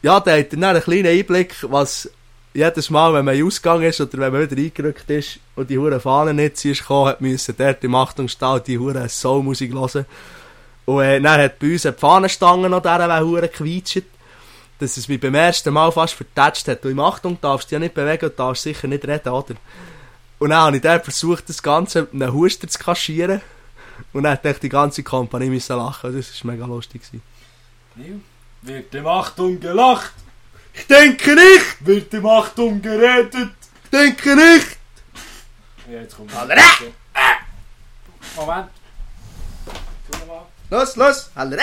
[0.02, 2.10] ja, da hat dann einen kleinen Einblick, was
[2.52, 6.00] jedes Mal, wenn man Ausgang ist oder wenn man wieder eingerückt ist und die hure
[6.00, 10.08] Fahnen nicht ist gekommen, hat müssen dort im Achtungsstall die hure Soulmusik hören.
[10.86, 14.04] Und äh, dann hat bei uns eine Fahnenstange noch der, der hure quietscht.
[14.80, 16.84] Dass es mich beim ersten Mal fast vertätscht hat.
[16.84, 19.56] Und im Achtung darfst du ja nicht bewegen und darfst sicher nicht reden, oder?
[20.40, 23.42] Und dann habe ich dann versucht, das Ganze mit einem Huster zu kaschieren.
[24.12, 26.16] Und dann hat die ganze Kompanie müssen lachen.
[26.16, 27.02] Das war mega lustig.
[27.96, 28.24] Gewesen.
[28.62, 30.14] Wird dem Achtung gelacht?
[30.74, 31.86] Ich denke nicht!
[31.86, 33.52] Wird dem Achtung geredet?
[33.84, 34.78] Ich denke nicht!
[35.90, 36.32] Ja, jetzt kommt
[38.36, 38.70] Moment.
[40.74, 41.30] Los, los!
[41.36, 41.60] Haller!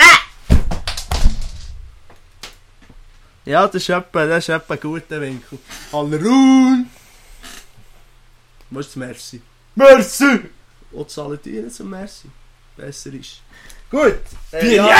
[3.43, 5.59] Ja, das ist etwa, das ist etwa ein guter Winkel.
[5.91, 6.89] Hallerun!
[8.69, 9.41] Wo ist das Merci?
[9.75, 10.49] Merci!
[10.93, 12.29] Und salutieren zum Merci.
[12.77, 13.41] Besser ist.
[13.89, 14.21] Gut.
[14.51, 14.95] Äh, Bier,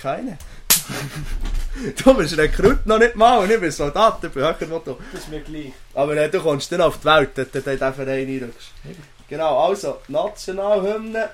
[0.00, 0.38] Keine.
[2.02, 4.96] du bist Rekrut noch nicht mal und ich bin Soldat, ich bin höher du.
[5.12, 5.74] Das ist mir gleich.
[5.92, 8.70] Aber äh, du kommst dann auf die Welt, wenn du in diesen Verein reinrückst.
[9.28, 11.28] Genau, also Nationalhymne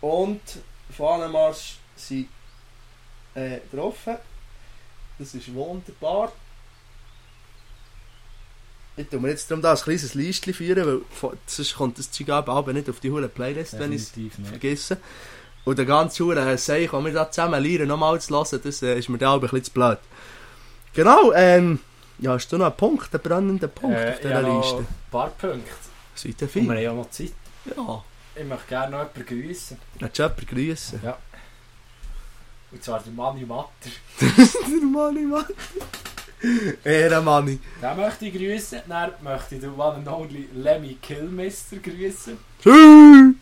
[0.00, 0.40] und
[0.96, 2.28] Fahnenmarsch sind
[3.34, 4.16] äh, getroffen.
[5.18, 6.32] Das ist wunderbar.
[8.96, 10.84] Ich tue mir jetzt darum da ein kleines Listchen führen,
[11.20, 14.12] weil sonst kommt das Zeug aber aber nicht auf die hohe Playlist, wenn ich es
[14.48, 14.98] vergesse.
[15.64, 18.98] Und der ganze Hure Seich, den wir da zusammen lernen, nochmal zu hören, das äh,
[18.98, 19.98] ist mir dann auch ein bisschen zu blöd.
[20.94, 21.78] Genau, ähm,
[22.18, 24.78] ja, hast du noch einen Punkt, einen brennenden Punkt Äh, auf dieser noch Liste?
[24.78, 25.70] ein paar Punkte.
[26.14, 26.68] Seid ihr Und wir viel?
[26.70, 27.32] haben ja noch Zeit.
[27.76, 28.04] Ja.
[28.38, 29.76] Ich möchte gerne noch jemanden grüßen.
[29.98, 31.00] Willst du jemanden grüßen?
[32.70, 33.90] Und zwar den Manni Matter.
[34.20, 35.44] Der Manni, Mann.
[36.84, 37.58] Ehrenmanni.
[37.82, 38.82] Den möchte ich grüßen.
[38.86, 42.36] Dann möchte ich den One and Only Lemmy Killmister grüßen.
[42.62, 43.34] Tschüss.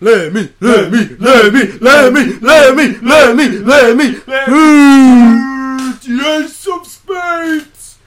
[0.00, 4.16] Lemmy, Lemmy, Lemmy, Lemmy, Lemmy, Lemmy, Lemmy.
[6.02, 7.98] Die Ace of Spades!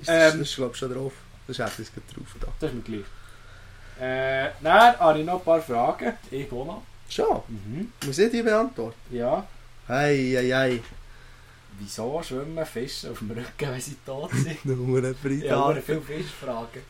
[0.00, 0.14] Ist Ähm.
[0.16, 1.12] das, das ist glaube ich schon drauf.
[1.46, 2.46] Das ist gerade drauf da.
[2.58, 3.04] Das ist mir gleich.
[4.02, 6.12] Äh, dann habe ich noch ein paar Fragen.
[6.30, 6.82] Ich noch.
[7.08, 7.40] Schon?
[7.48, 7.92] Mhm.
[8.04, 8.96] Muss ich die beantworten?
[9.10, 9.46] Ja.
[9.86, 10.80] Ei, ei, ei.
[11.78, 14.64] Wieso schwimmen Fische auf dem Rücken, wenn sie tot sind?
[14.64, 15.84] Nur ein Ja, aber Freitag.
[15.84, 16.82] viele Fischfragen.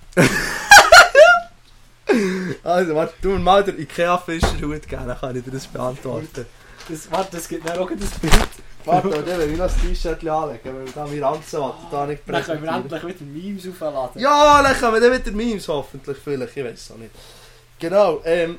[2.65, 6.47] Also, warte, tu mir mal den Ikea-Fischerhut geben, dann kann ich dir das beantworten.
[6.89, 8.49] Das, warte, das gibt dann auch ein Bild.
[8.85, 11.61] Warte, dann will ich noch das T-Shirt anlegen, weil da wir Ranzen
[11.91, 14.21] da nicht Dann können wir endlich wieder Memes aufladen.
[14.21, 17.15] Ja, dann können wir dann wieder Memes hoffentlich vielleicht, ich weiß auch nicht.
[17.79, 18.59] Genau, ähm...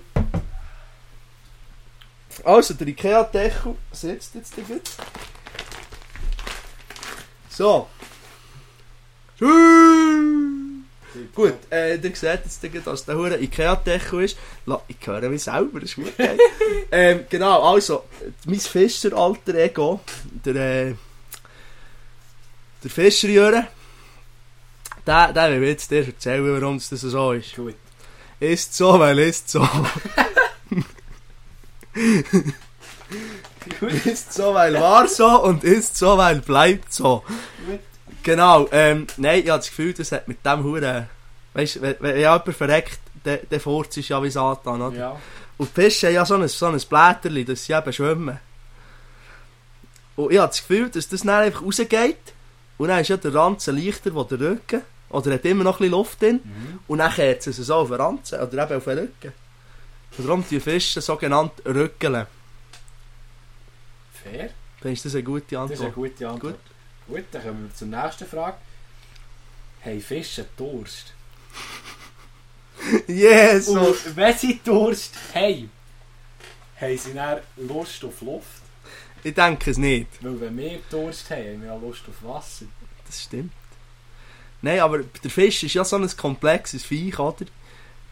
[2.44, 4.82] Also, der Ikea-Deckel sitzt jetzt gut.
[7.50, 7.88] So.
[11.36, 14.38] Gut, äh, ihr seht jetzt dass der hure Ikea-Deckel ist.
[14.66, 16.14] La, ich höre mich selber, das ist gut.
[16.92, 18.06] ähm, genau, also,
[18.46, 20.00] mein Fischer-alter Ego,
[20.46, 20.96] der, äh,
[22.84, 23.68] der Fischerjüre,
[25.06, 27.56] der, der will jetzt dir erzählen, warum es das so ist.
[27.56, 27.76] Gut.
[28.40, 29.62] Ist so, weil ist so.
[34.06, 37.24] ist so, weil war so und ist so, weil bleibt so.
[37.66, 37.80] Gut.
[38.24, 41.08] Genau, ähm, nein, ich habe das Gefühl, das hat mit dem Huren.
[41.54, 44.98] Weißt du, wenn, wenn jemand verreckt, der, der Furz ist ja wie Satan, oder?
[44.98, 45.22] Ja.
[45.58, 48.40] Und die Fische haben ja so ein, so ein Blätterli, dass sie eben schwimmen.
[50.16, 52.18] Und ich habe das Gefühl, dass das dann einfach rausgeht.
[52.78, 54.82] Und dann ist ja der Ranzen leichter als der Rücken.
[55.10, 56.40] Oder hat immer noch ein bisschen Luft drin.
[56.44, 56.80] Mhm.
[56.88, 59.34] Und dann kehrt es so auf den Ranzen oder eben auf den Rücken.
[60.18, 62.26] Und darum die Fische sogenannt rückeln.
[64.24, 64.50] Fair.
[64.82, 65.94] Dann ist das eine gute Das ist eine Antwort.
[65.96, 66.54] gute Antwort.
[66.54, 66.73] Gut.
[67.08, 68.58] Dann kommen wir zur nächsten Frage.
[69.84, 71.14] Haben Fische Durst?
[73.08, 73.68] Yes!
[73.68, 75.70] Und wenn sie Durst haben,
[76.80, 78.62] haben sie dann Lust auf Luft?
[79.24, 80.08] Ich denke es nicht.
[80.22, 82.66] Weil wenn wir Durst haben, haben wir auch Lust auf Wasser.
[83.06, 83.54] Das stimmt.
[84.62, 87.46] Nein, aber der Fisch ist ja so ein komplexes Viech, oder?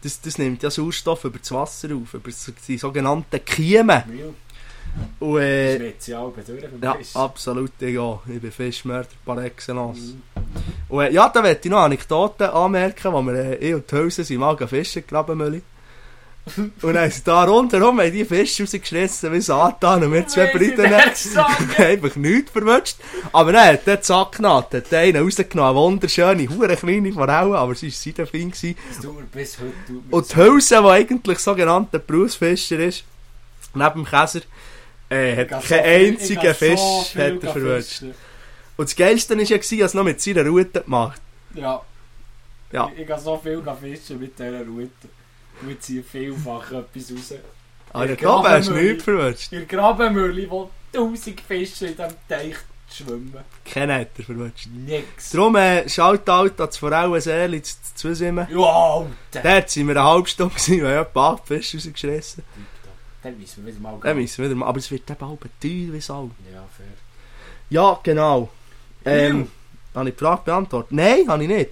[0.02, 2.30] Das, das nimmt ja Sauerstoff über das Wasser auf, über
[2.68, 4.34] die sogenannten Kiemen.
[5.20, 6.30] Und, äh, ja
[7.14, 8.20] absolut, ja.
[8.26, 10.14] Ich bin Fischmörder par excellence.
[10.14, 10.22] Mhm.
[10.88, 13.96] Und, äh, ja, da möchte ich noch Anekdoten anmerken, wo wir, äh, ich und die
[13.96, 15.62] Hülsen sind mal fischen graben Mülli.
[16.82, 20.92] Und dann sind da rundherum haben die Fische rausgeschissen wie Satan und wir zwei Briten
[21.78, 22.96] einfach nichts verwutscht.
[23.32, 27.76] Aber dann hat der Zack genommen, hat einen rausgenommen, eine wunderschöne, hure kleine Forelle, aber
[27.76, 28.50] sie war seidenfein.
[28.50, 28.76] gewesen.
[29.32, 33.04] Bis heute Und die Hülse, die eigentlich sogenannter Berufsfischer ist,
[33.74, 34.40] neben dem Käser,
[35.12, 38.14] äh, Ich hat so keinen einzigen ich Fisch so hat er fischen.
[38.76, 41.20] Und das Geilste war ja, gewesen, er es noch mit seiner Route gemacht.
[41.54, 41.82] Ja.
[42.72, 42.90] Ja.
[42.94, 44.90] Ich, ich gehe so viel fischen mit dieser Route.
[45.60, 47.34] Wir ziehen vielfach etwas raus.
[47.92, 49.52] Aber Ja, ich glaube, er hast nichts verwutscht.
[49.52, 52.56] In der Grabenmühle, wo tausend Fische in diesem Teich
[52.90, 53.36] schwimmen.
[53.64, 54.68] Keinen hat er verwutscht.
[54.72, 55.30] Nix.
[55.30, 58.48] Darum äh, schaut out an das Forellenseele zu Zusimmen.
[58.50, 59.06] Ja, Alter!
[59.32, 62.42] Dort waren wir eine halbe Stunde, weil ja ein paar Fische rausgeschissen
[63.22, 65.40] Dann müssen wir wieder mal Dann müssen wir wieder mal, aber es wird eben halb
[65.40, 66.30] teuer wie Sau.
[66.52, 66.86] Ja, fair.
[67.70, 68.50] Ja, genau.
[69.04, 69.48] Ähm,
[69.94, 70.92] habe ich die Frage beantwortet?
[70.92, 71.70] Nein, habe ich nicht.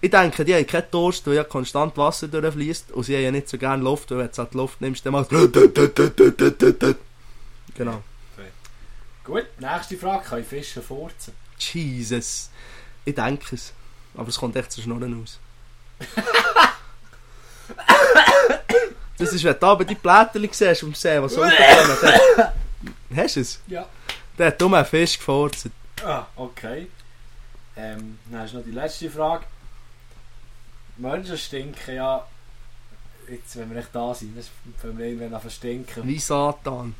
[0.00, 3.30] Ich denke, die haben keinen Durst, weil ja konstant Wasser durchfließt und sie haben ja
[3.30, 5.30] nicht so gerne Luft, weil wenn du halt Luft nimmst, dann macht
[7.74, 8.02] Genau.
[9.24, 10.24] Gut, nächste Frage.
[10.24, 11.32] Kann ich Fische furzen?
[11.58, 12.50] Jesus.
[13.04, 13.72] Ich denke es.
[14.14, 15.38] Aber es kommt echt zu Schnurren aus.
[19.24, 21.96] das ist, wenn du aber die Blätter siehst am See, was runterkommen.
[22.36, 22.52] dann-
[23.16, 23.60] Hast du es?
[23.66, 23.86] Ja.
[24.38, 25.66] Der hat um einen Fisch gefurzt.
[26.04, 26.88] Ah, okay.
[27.76, 29.44] Ähm, dann ist noch die letzte Frage.
[30.96, 32.26] Menschen stinken ja.
[33.28, 34.36] Jetzt, wenn wir nicht da sind,
[34.80, 36.06] fangen wir irgendwann an zu stinken.
[36.06, 36.94] Wie Satan.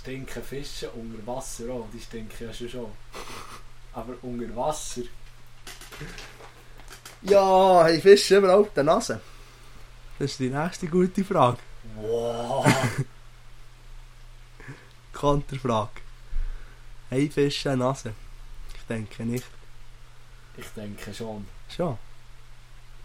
[0.00, 2.92] Stinken Fische unter Wasser auch, die stinken ja schon schon.
[3.94, 5.02] Aber unter Wasser.
[7.22, 9.20] Ja, hey, Fische überhaupt eine Nase?
[10.18, 11.58] Das ist die nächste gute Frage.
[11.96, 12.66] Wow!
[15.12, 16.00] Konterfrage.
[17.30, 18.14] Fische eine Nase?
[18.74, 19.44] Ich denke nicht.
[20.56, 21.46] ich denke schon.
[21.68, 21.98] Schon.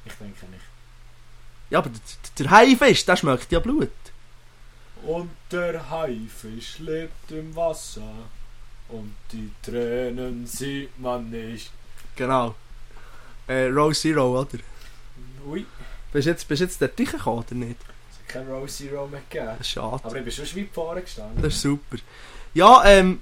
[0.05, 0.63] Ich denke nicht.
[1.69, 1.99] Ja, aber der,
[2.37, 3.91] der Haifisch, der schmeckt ja Blut.
[5.03, 8.13] Und der Haifisch lebt im Wasser.
[8.89, 11.71] Und die Tränen sieht man nicht.
[12.15, 12.55] Genau.
[13.47, 14.57] Äh, Row Zero, oder?
[15.45, 15.65] Ui,
[16.11, 17.77] Bist du jetzt, bist jetzt dort reingekommen, oder nicht?
[18.11, 19.63] es hat kein Row Zero mehr gegeben.
[19.63, 20.03] Schade.
[20.03, 21.41] Aber ich bin schon weit vorne gestanden.
[21.41, 21.97] Das ist super.
[22.53, 23.21] Ja, ähm,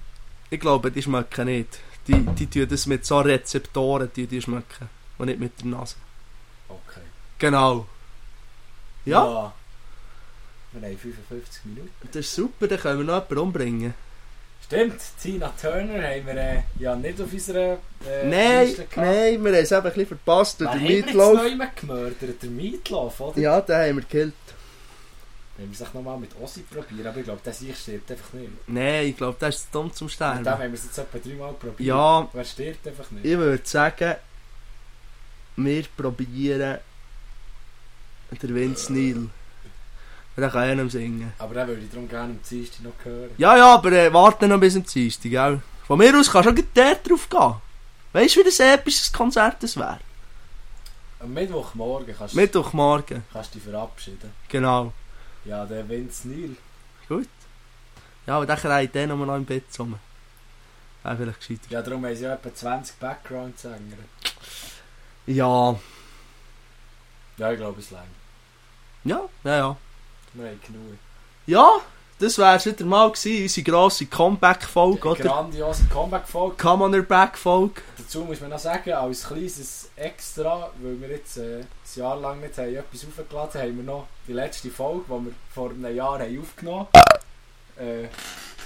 [0.50, 1.80] ich glaube, die schmecken nicht.
[2.08, 4.90] Die, die tun das mit so Rezeptoren, die, die schmecken.
[5.18, 5.96] Und nicht mit der Nase.
[6.70, 7.02] Okay.
[7.40, 7.86] Genau.
[9.06, 9.54] Ja,
[10.74, 11.90] Wir haben 55 Minuten.
[12.04, 13.94] das ist super, dann können wir noch jemanden umbringen.
[14.68, 19.64] Stimmt, Tina Turner haben wir äh, ja nicht auf unserer äh, nein, nein, wir haben
[19.64, 21.58] es eben ein bisschen verpasst den haben wir Meatloaf.
[21.58, 22.42] mal gemördert?
[22.44, 23.40] Der Meatloaf, oder?
[23.40, 24.34] Ja, den haben wir gekillt.
[25.56, 28.50] Wenn wir es nochmal mit Ossi probieren, aber ich glaube, der Sieg stirbt einfach nicht.
[28.68, 30.62] Nein, ich glaube, das ist zu dumm zum Mit dem haben Sterben.
[30.62, 31.80] wir es jetzt etwa dreimal probiert.
[31.80, 33.26] Ja, Wer stirbt einfach nicht?
[33.26, 34.16] ich würde sagen,
[35.56, 36.78] wir probieren
[38.44, 39.30] den Vince Neil.
[40.38, 41.34] Der kann ja nicht singen.
[41.40, 43.32] Aber den würde ich darum gerne am Dienstag noch hören.
[43.38, 45.62] Ja, ja, aber äh, warte noch bis zum Dienstag, gell?
[45.88, 47.56] Von mir aus kannst du auch dort drauf gehen.
[48.14, 50.00] Weißt du, wie das episches Konzert das wäre?
[51.20, 54.32] Am Mittwochmorgen kannst, Mittwochmorgen, kannst du dich verabschieden.
[54.48, 54.94] genau.
[55.46, 56.56] Ja, der Vince Neil.
[58.28, 59.98] Ja, aber der reiht dann noch im Bett zusammen.
[61.02, 61.62] Wäre vielleicht gescheiter.
[61.70, 63.98] Ja, darum haben sie ja etwa 20 Background-Sänger.
[65.26, 65.80] Ja,
[67.38, 68.04] Ja, ich glaube, es längt.
[69.06, 69.78] ja, ja, ja.
[70.46, 70.98] Haben genug.
[71.46, 71.80] Ja,
[72.20, 75.24] das wär's wieder mal gewesen, unsere grosse Comeback-Folge, oder?
[75.24, 76.56] Grandiose Comeback-Folge.
[76.58, 77.82] Come on, Back-Folge.
[77.98, 82.42] Dazu muss man noch sagen, als kleines Extra, weil wir jetzt äh, ein Jahr lang
[82.42, 86.20] nicht haben, etwas aufgeladen haben, wir noch die letzte Folge, die wir vor einem Jahr
[86.20, 87.88] haben aufgenommen haben.
[87.88, 88.08] Äh,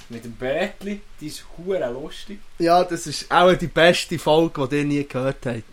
[0.08, 1.00] mit dem Bätli.
[1.20, 2.40] Die ist hure lustig.
[2.58, 5.72] Ja, das ist auch die beste Folge, die ihr nie gehört habt.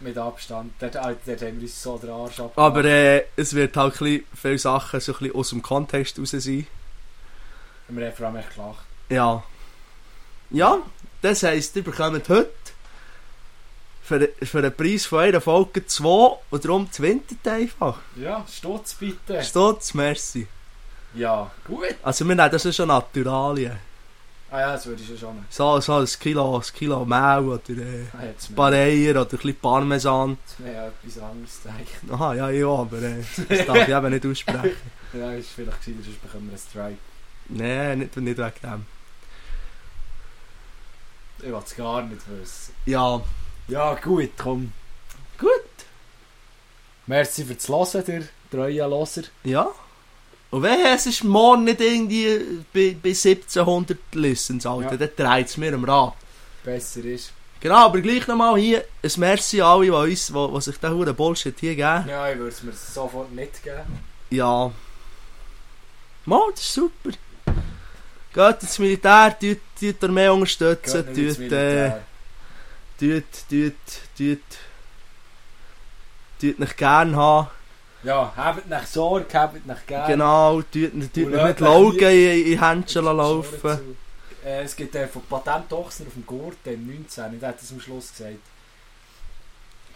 [0.00, 0.72] Mit Abstand.
[0.78, 2.52] Dort haben wir uns so den Arsch ab.
[2.56, 6.18] Aber äh, es wird halt ein bisschen, viele Sachen so ein bisschen aus dem Kontext
[6.18, 6.66] raus sein.
[7.88, 8.84] Wir haben vor allem echt gelacht.
[9.08, 9.42] Ja.
[10.50, 10.78] Ja,
[11.22, 12.50] das heisst, ihr bekommt heute
[14.02, 17.98] für, für einen Preis von einer Folge zwei und darum ihr einfach.
[18.16, 19.42] Ja, Stutz bitte.
[19.42, 20.46] Stutz, merci.
[21.14, 21.96] Ja, gut.
[22.02, 23.78] Also wir nehmen das ist schon Naturalien.
[24.50, 25.44] Ah ja, das würde ich schon schon.
[25.50, 29.10] So, so ein Kilo, ein Kilo Mehl oder äh, Ah, jetzt ein mehr, paar Eier
[29.10, 30.38] oder ein bisschen Parmesan.
[30.58, 32.10] mehr etwas anderes zeigen.
[32.12, 34.70] Aha, ja, ja, aber äh, das darf ich eben nicht aussprechen.
[35.12, 36.98] Ja, ist vielleicht gewesen, sonst bekommen wir einen Strike.
[37.48, 38.86] Nein, nicht, nicht wegen dem.
[41.38, 42.74] Ich will es gar nicht wissen.
[42.86, 43.20] Ja,
[43.68, 44.72] Ja, gut, komm.
[45.38, 45.50] gut.
[47.06, 49.22] Merci fürs Hören, der treue Loser.
[49.44, 49.68] Ja.
[50.50, 52.40] Und wenn es ist morgen nicht irgendwie
[52.72, 54.96] bei, bei 1700 Listens, Alter, Ja.
[54.96, 56.14] dann dreht es mir am Rad.
[56.64, 57.32] Besser ist.
[57.60, 60.90] Genau, aber gleich nochmal hier ein Merci an alle, die, uns, die, die sich den
[60.92, 62.08] huren Bullshit hier geben.
[62.08, 63.80] Ja, ich würde es mir sofort nicht geben.
[64.30, 64.70] Ja.
[66.26, 67.10] Mal, das ist super.
[68.34, 71.90] Geht ins Militär, tut, tut Armee unterstützen, tut, äh,
[72.98, 73.74] tut, tut,
[74.16, 74.38] tut,
[76.40, 77.48] tut nicht gern haben.
[78.06, 80.06] Ja, habt nach Sorge, habt nach gerne.
[80.06, 83.78] Genau, tut, tut Und nicht Laugen nie- in, in Händchen laufen.
[84.44, 87.40] Äh, es gibt äh, von Patent Ochsner auf dem Gurten im 19.
[87.40, 88.36] Der hat das am Schluss gesagt.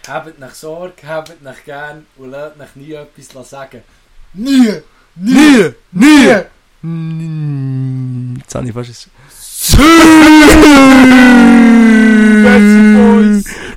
[0.09, 3.83] Habt nach Sorge, habt nach gern und lasst nach nie etwas sagen.
[4.35, 4.83] Nie!
[5.15, 5.73] Nie!
[5.93, 6.37] Nie!
[6.83, 9.11] Mm, Jetzt habe ich fast ein...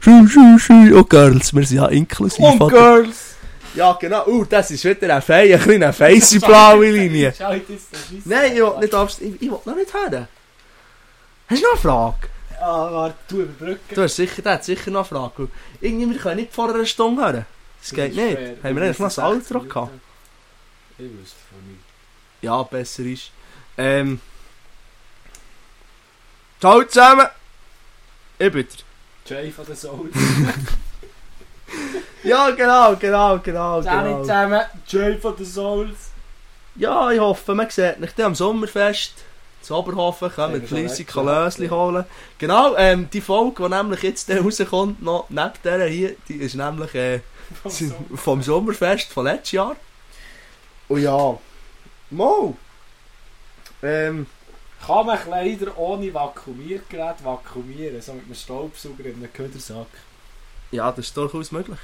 [0.02, 0.74] Schu, schu, schu.
[0.98, 2.40] Oh, Girls, wir sind ja inklusiv.
[2.60, 2.68] oder?
[2.70, 3.33] Girls!
[3.76, 4.28] Ja, genau.
[4.28, 7.34] Uh, das ist wieder eine feine, eine kleine feisse blaue Linie.
[7.40, 9.22] Nein, ich will nicht abst...
[9.22, 10.28] Ich, ich will noch nicht hören.
[11.48, 12.28] Hast du noch eine Frage?
[12.62, 13.96] Ah, warte, du überbrücken.
[13.96, 15.50] Du hast sicher, der hat sicher noch eine Frage.
[15.82, 17.46] Irgendwie, wir können nicht vor einer Stunde hören.
[17.82, 18.38] Das geht nicht.
[18.64, 19.92] Haben wir eigentlich noch ein Outro gehabt?
[20.98, 21.84] Ich wüsste von nicht.
[22.42, 23.32] Ja, besser ist.
[23.78, 24.22] Ähm.
[26.60, 27.28] Ciao zusammen!
[28.40, 28.68] Ich bin
[29.26, 29.42] der.
[29.44, 30.14] Jay von den Souls.
[32.24, 34.22] Ja, genau, genau, genau, Ciao genau.
[34.22, 36.12] zusammen, Jay von den Souls.
[36.76, 39.14] Ja, ich hoffe, man sieht mich dann am Sommerfest.
[39.62, 42.06] zu Oberhofen, können wir fleissig Lösli holen.
[42.38, 46.56] Genau, ähm, die Folge, die nämlich jetzt dann rauskommt, noch neben der hier, die ist
[46.56, 47.22] nämlich äh,
[48.16, 49.76] vom Sommerfest von letztes Jahr.
[50.90, 51.38] Und ja,
[52.10, 52.56] Mo!
[53.82, 54.28] Ähm,
[54.86, 59.88] Kann man Kleider ohne Vakuumiergerät vakuumieren, so mit einem Staubsauger in einem Ködersack.
[60.74, 61.80] Ja, das ist durchaus möglich.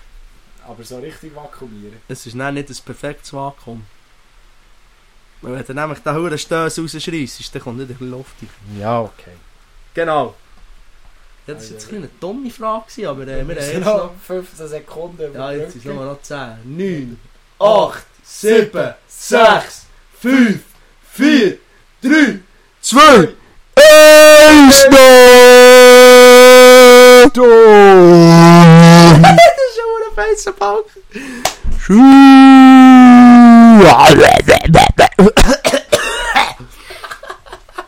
[0.67, 1.97] Aber so richtig vakuumieren.
[2.07, 3.85] Es ist dann nicht ein perfektes Vakuum.
[5.41, 8.49] Wenn du nämlich den Huren Stöß rausschreissest, dann kommt nicht ein bisschen Luft rein.
[8.79, 9.31] Ja, okay.
[9.93, 10.35] Genau.
[11.47, 14.11] Ja, das war jetzt eine dumme Frage, aber äh, wir haben jetzt noch noch...
[14.27, 17.19] 15 Sekunden Ja, jetzt sind es nur noch 10, 9,
[17.57, 19.85] 8, 7, 6,
[20.19, 20.61] 5,
[21.13, 21.57] 4,
[22.01, 22.39] 3,
[22.81, 23.29] 2,
[23.75, 24.85] 1,
[27.33, 28.28] Das
[29.23, 31.01] ist schon ein feister Balken.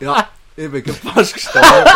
[0.00, 1.90] Ja, ich bin gerade fast gestorben.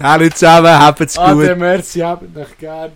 [0.00, 1.44] Hallo zusammen, habt's Ah, gut.
[1.44, 2.92] der Merci habt euch gern.